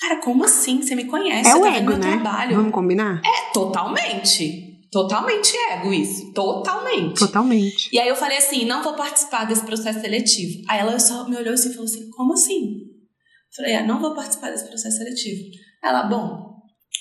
[0.00, 0.82] Cara, como assim?
[0.82, 2.12] Você me conhece, é o tá ego, né?
[2.12, 2.56] trabalho.
[2.56, 3.20] Vamos combinar?
[3.24, 4.66] É, totalmente.
[4.90, 6.32] Totalmente ego isso.
[6.32, 7.18] Totalmente.
[7.18, 7.88] Totalmente.
[7.92, 10.62] E aí eu falei assim, não vou participar desse processo seletivo.
[10.68, 12.80] Aí ela só me olhou assim e falou assim, como assim?
[12.80, 15.42] Eu falei, é, não vou participar desse processo seletivo.
[15.82, 16.56] Ela, bom,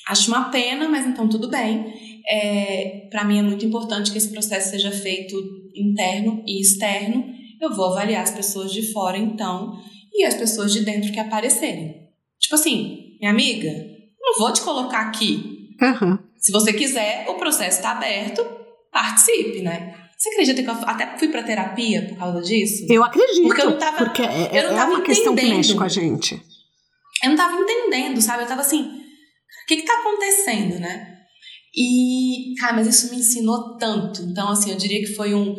[0.07, 1.93] acho uma pena, mas então tudo bem.
[2.29, 5.35] É, para mim é muito importante que esse processo seja feito
[5.75, 7.25] interno e externo.
[7.61, 9.73] Eu vou avaliar as pessoas de fora, então,
[10.13, 12.07] e as pessoas de dentro que aparecerem.
[12.39, 13.71] Tipo assim, minha amiga,
[14.19, 15.69] não vou te colocar aqui.
[15.81, 16.19] Uhum.
[16.37, 18.45] Se você quiser, o processo está aberto,
[18.91, 19.95] participe, né?
[20.17, 22.85] Você acredita que eu até fui para terapia por causa disso?
[22.89, 23.43] Eu acredito.
[23.43, 25.03] Porque eu não tava, porque é, eu não é tava uma entendendo.
[25.03, 26.41] questão que mexe com a gente.
[27.23, 28.43] Eu não tava entendendo, sabe?
[28.43, 31.17] Eu tava assim, o que que tá acontecendo, né?
[31.75, 34.23] E, cara, mas isso me ensinou tanto.
[34.23, 35.55] Então, assim, eu diria que foi um.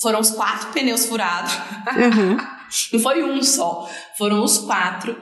[0.00, 1.52] Foram os quatro pneus furados.
[1.52, 2.36] Uhum.
[2.92, 3.90] Não foi um só.
[4.16, 5.16] Foram os quatro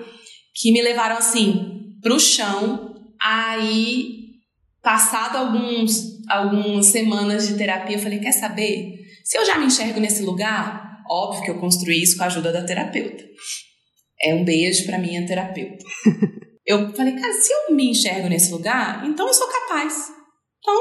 [0.54, 2.94] que me levaram, assim, pro chão.
[3.20, 4.26] Aí,
[4.82, 8.94] passado alguns, algumas semanas de terapia, eu falei: quer saber?
[9.24, 12.52] Se eu já me enxergo nesse lugar, óbvio que eu construí isso com a ajuda
[12.52, 13.24] da terapeuta.
[14.20, 15.84] É um beijo para minha terapeuta.
[16.66, 20.08] eu falei, cara, se eu me enxergo nesse lugar, então eu sou capaz.
[20.58, 20.74] Então,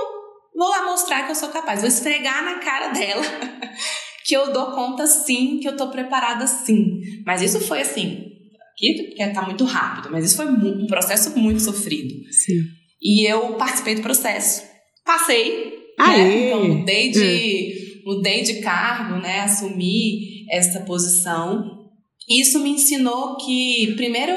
[0.56, 3.22] vou lá mostrar que eu sou capaz, vou esfregar na cara dela
[4.26, 7.00] que eu dou conta sim, que eu tô preparada sim.
[7.26, 8.26] Mas isso foi assim,
[8.72, 12.14] aqui porque tá muito rápido, mas isso foi um processo muito sofrido.
[12.32, 12.62] Sim.
[13.02, 14.64] E eu participei do processo.
[15.06, 15.86] passei.
[16.00, 16.48] Né?
[16.48, 18.16] Então mudei de, hum.
[18.16, 19.42] mudei de cargo, né?
[19.42, 21.85] Assumi essa posição.
[22.28, 24.34] Isso me ensinou que, primeiro,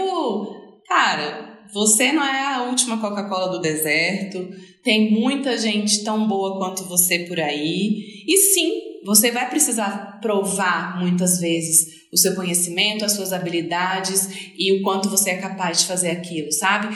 [0.87, 4.49] cara, você não é a última Coca-Cola do deserto.
[4.83, 8.25] Tem muita gente tão boa quanto você por aí.
[8.27, 8.73] E sim,
[9.05, 15.09] você vai precisar provar muitas vezes o seu conhecimento, as suas habilidades e o quanto
[15.09, 16.95] você é capaz de fazer aquilo, sabe?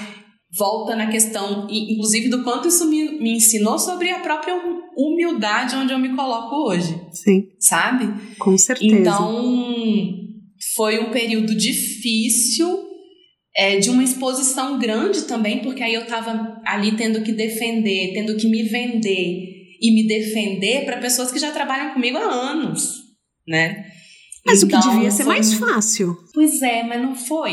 [0.59, 4.55] Volta na questão, inclusive, do quanto isso me, me ensinou sobre a própria
[4.97, 6.94] humildade onde eu me coloco hoje.
[7.10, 7.44] Sim.
[7.59, 8.36] Sabe?
[8.39, 8.94] Com certeza.
[8.94, 10.22] Então,
[10.74, 12.89] foi um período difícil,
[13.55, 18.36] é, de uma exposição grande também, porque aí eu estava ali tendo que defender, tendo
[18.36, 23.03] que me vender e me defender para pessoas que já trabalham comigo há anos,
[23.47, 23.86] né?
[24.47, 26.16] Mas então, o que então, devia ser mais fácil.
[26.32, 27.53] Pois é, mas não foi.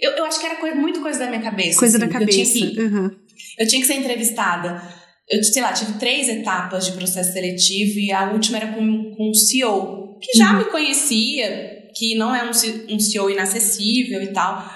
[0.00, 1.78] Eu, eu acho que era coisa, muito coisa da minha cabeça.
[1.78, 2.40] Coisa assim, da cabeça.
[2.40, 3.10] Eu tinha, que, uhum.
[3.58, 4.82] eu tinha que ser entrevistada.
[5.28, 9.30] Eu, sei lá, tive três etapas de processo seletivo e a última era com, com
[9.30, 10.58] um CEO, que já uhum.
[10.58, 12.50] me conhecia, que não é um,
[12.94, 14.70] um CEO inacessível e tal.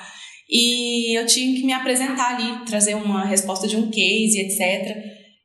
[0.49, 4.97] E eu tinha que me apresentar ali, trazer uma resposta de um case, etc.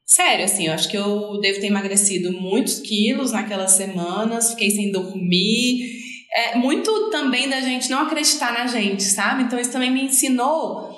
[0.06, 4.92] Sério, assim, eu acho que eu devo ter emagrecido muitos quilos naquelas semanas, fiquei sem
[4.92, 5.90] dormir.
[6.34, 9.44] É muito também da gente não acreditar na gente, sabe?
[9.44, 10.92] Então isso também me ensinou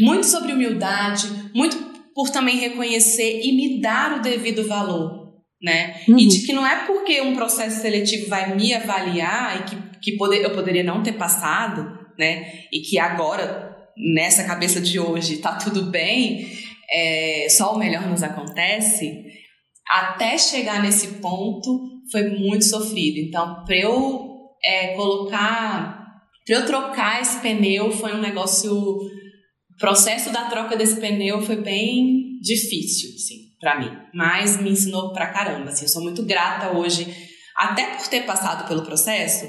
[0.00, 1.76] muito sobre humildade, muito
[2.14, 5.21] por também reconhecer e me dar o devido valor,
[5.62, 6.00] né?
[6.08, 6.18] Uhum.
[6.18, 10.16] E de que não é porque um processo seletivo vai me avaliar e que, que
[10.16, 12.64] poder, eu poderia não ter passado, né?
[12.72, 16.50] E que agora, nessa cabeça de hoje, tá tudo bem
[16.92, 19.24] é, só o melhor nos acontece,
[19.88, 23.18] até chegar nesse ponto foi muito sofrido.
[23.18, 26.06] Então, para eu é, colocar,
[26.46, 28.72] para eu trocar esse pneu foi um negócio.
[28.72, 33.96] O processo da troca desse pneu foi bem difícil, assim, para mim.
[34.12, 35.70] Mas me ensinou pra caramba.
[35.70, 37.06] Assim, eu sou muito grata hoje,
[37.56, 39.46] até por ter passado pelo processo,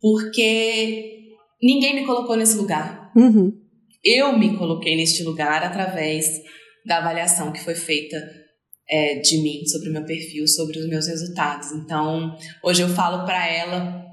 [0.00, 3.10] porque ninguém me colocou nesse lugar.
[3.16, 3.52] Uhum.
[4.04, 6.40] Eu me coloquei neste lugar através
[6.86, 8.16] da avaliação que foi feita
[8.88, 11.72] é, de mim, sobre o meu perfil, sobre os meus resultados.
[11.72, 14.04] Então, hoje eu falo para ela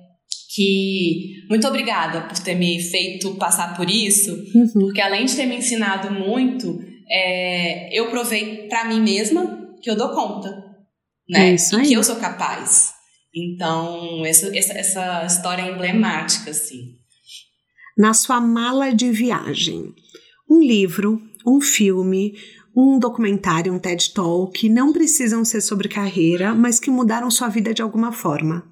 [0.56, 4.80] que muito obrigada por ter me feito passar por isso, uhum.
[4.80, 9.96] porque além de ter me ensinado muito, é, eu provei para mim mesma que eu
[9.96, 10.50] dou conta,
[11.30, 11.52] né?
[11.52, 12.94] É e que eu sou capaz.
[13.34, 16.96] Então, essa, essa, essa história é emblemática, assim.
[17.98, 19.94] Na sua mala de viagem,
[20.50, 22.34] um livro, um filme,
[22.76, 27.48] um documentário, um TED Talk, que não precisam ser sobre carreira, mas que mudaram sua
[27.48, 28.70] vida de alguma forma?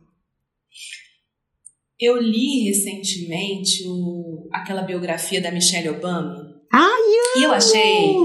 [1.99, 6.52] Eu li recentemente o, aquela biografia da Michelle Obama.
[6.73, 7.01] Ai,
[7.37, 8.15] e eu achei.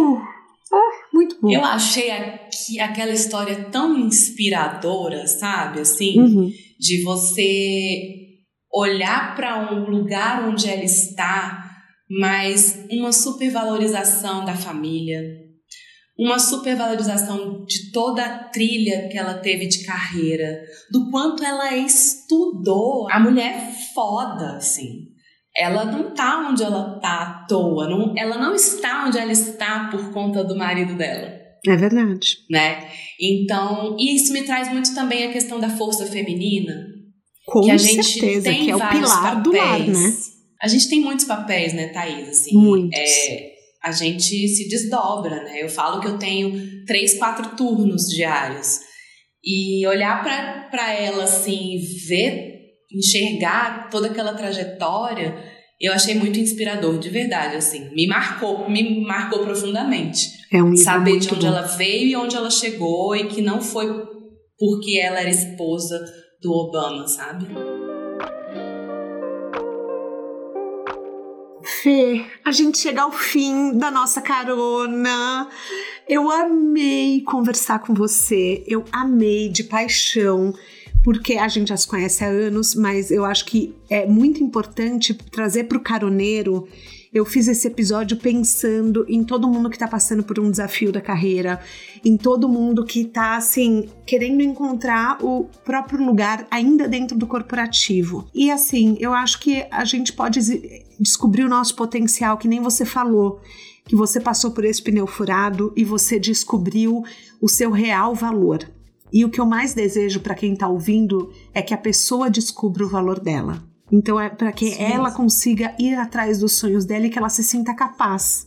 [0.73, 1.53] Ah, muito bom.
[1.53, 5.81] Eu achei aqui, aquela história tão inspiradora, sabe?
[5.81, 6.51] Assim, uhum.
[6.79, 8.39] de você
[8.73, 11.63] olhar para um lugar onde ela está,
[12.09, 15.23] mas uma supervalorização da família,
[16.19, 20.59] uma supervalorização de toda a trilha que ela teve de carreira,
[20.91, 23.11] do quanto ela estudou.
[23.11, 25.08] A mulher é foda, assim.
[25.59, 29.89] Ela não tá onde ela tá à toa, não, ela não está onde ela está
[29.91, 31.37] por conta do marido dela.
[31.67, 32.37] É verdade.
[32.49, 32.89] Né?
[33.21, 36.87] Então, isso me traz muito também a questão da força feminina.
[37.45, 39.43] Com que a gente certeza, tem que é o pilar papéis.
[39.43, 40.17] do lar, né?
[40.63, 42.29] A gente tem muitos papéis, né, Thaís?
[42.29, 42.99] Assim, muitos.
[42.99, 43.53] É,
[43.83, 45.63] a gente se desdobra, né?
[45.63, 48.81] Eu falo que eu tenho três, quatro turnos diários.
[49.43, 50.23] E olhar
[50.71, 52.58] para ela assim, ver,
[52.93, 55.37] enxergar toda aquela trajetória,
[55.81, 57.91] eu achei muito inspirador, de verdade, assim.
[57.95, 60.27] Me marcou, me marcou profundamente.
[60.53, 61.53] É um Saber de onde bom.
[61.53, 63.87] ela veio e onde ela chegou e que não foi
[64.59, 66.05] porque ela era esposa
[66.43, 67.47] do Obama, sabe?
[71.83, 75.49] Fê, a gente chega ao fim da nossa carona.
[76.09, 80.53] Eu amei conversar com você, eu amei de paixão,
[81.03, 85.15] porque a gente já se conhece há anos, mas eu acho que é muito importante
[85.15, 86.69] trazer para o caroneiro
[87.13, 91.01] eu fiz esse episódio pensando em todo mundo que está passando por um desafio da
[91.01, 91.59] carreira,
[92.05, 98.29] em todo mundo que está assim querendo encontrar o próprio lugar ainda dentro do corporativo.
[98.35, 100.41] E assim, eu acho que a gente pode
[101.01, 103.41] descobrir o nosso potencial, que nem você falou
[103.87, 107.03] que você passou por esse pneu furado e você descobriu
[107.41, 108.71] o seu real valor.
[109.13, 112.85] E o que eu mais desejo para quem está ouvindo é que a pessoa descubra
[112.85, 113.63] o valor dela.
[113.91, 117.31] Então é para que sim, ela consiga ir atrás dos sonhos dela e que ela
[117.31, 118.47] se sinta capaz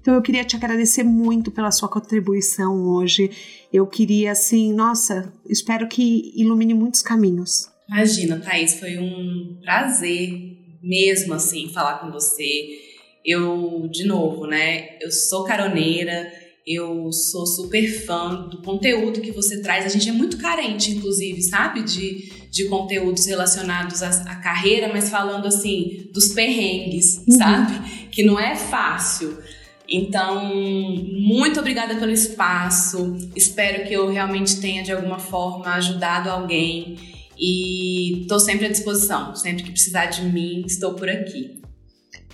[0.00, 3.30] Então eu queria te agradecer muito pela sua contribuição hoje.
[3.72, 7.70] Eu queria, assim, nossa, espero que ilumine muitos caminhos.
[7.88, 12.68] Imagina, Thaís, foi um prazer mesmo, assim, falar com você.
[13.24, 16.30] Eu, de novo, né, eu sou caroneira,
[16.66, 19.84] eu sou super fã do conteúdo que você traz.
[19.84, 21.82] A gente é muito carente, inclusive, sabe?
[21.82, 27.36] De, de conteúdos relacionados à, à carreira, mas falando assim dos perrengues, uhum.
[27.36, 28.08] sabe?
[28.10, 29.38] Que não é fácil.
[29.88, 33.16] Então, muito obrigada pelo espaço.
[33.34, 36.96] Espero que eu realmente tenha, de alguma forma, ajudado alguém.
[37.36, 39.34] E estou sempre à disposição.
[39.34, 41.61] Sempre que precisar de mim, estou por aqui.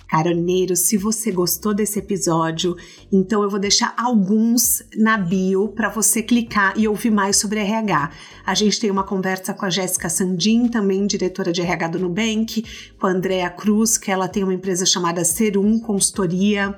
[0.09, 2.75] Caroneiro, se você gostou desse episódio,
[3.11, 8.09] então eu vou deixar alguns na bio para você clicar e ouvir mais sobre RH.
[8.43, 12.65] A gente tem uma conversa com a Jéssica Sandin, também diretora de RH do Nubank,
[12.99, 16.75] com a Andrea Cruz, que ela tem uma empresa chamada Serum Consultoria,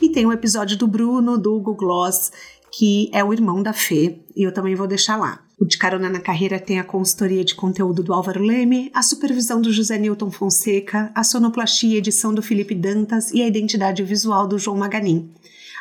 [0.00, 2.30] e tem um episódio do Bruno, do Google Gloss,
[2.76, 5.40] que é o irmão da Fê, e eu também vou deixar lá.
[5.58, 9.62] O De Carona na Carreira tem a consultoria de conteúdo do Álvaro Leme, a supervisão
[9.62, 14.46] do José Newton Fonseca, a sonoplastia e edição do Felipe Dantas e a identidade visual
[14.46, 15.32] do João Maganin.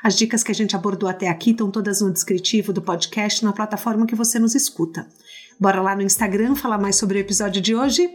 [0.01, 3.51] As dicas que a gente abordou até aqui estão todas no descritivo do podcast na
[3.51, 5.05] plataforma que você nos escuta.
[5.59, 8.09] Bora lá no Instagram falar mais sobre o episódio de hoje?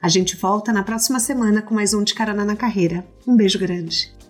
[0.00, 3.06] A gente volta na próxima semana com mais um De Carona na Carreira.
[3.26, 4.21] Um beijo grande.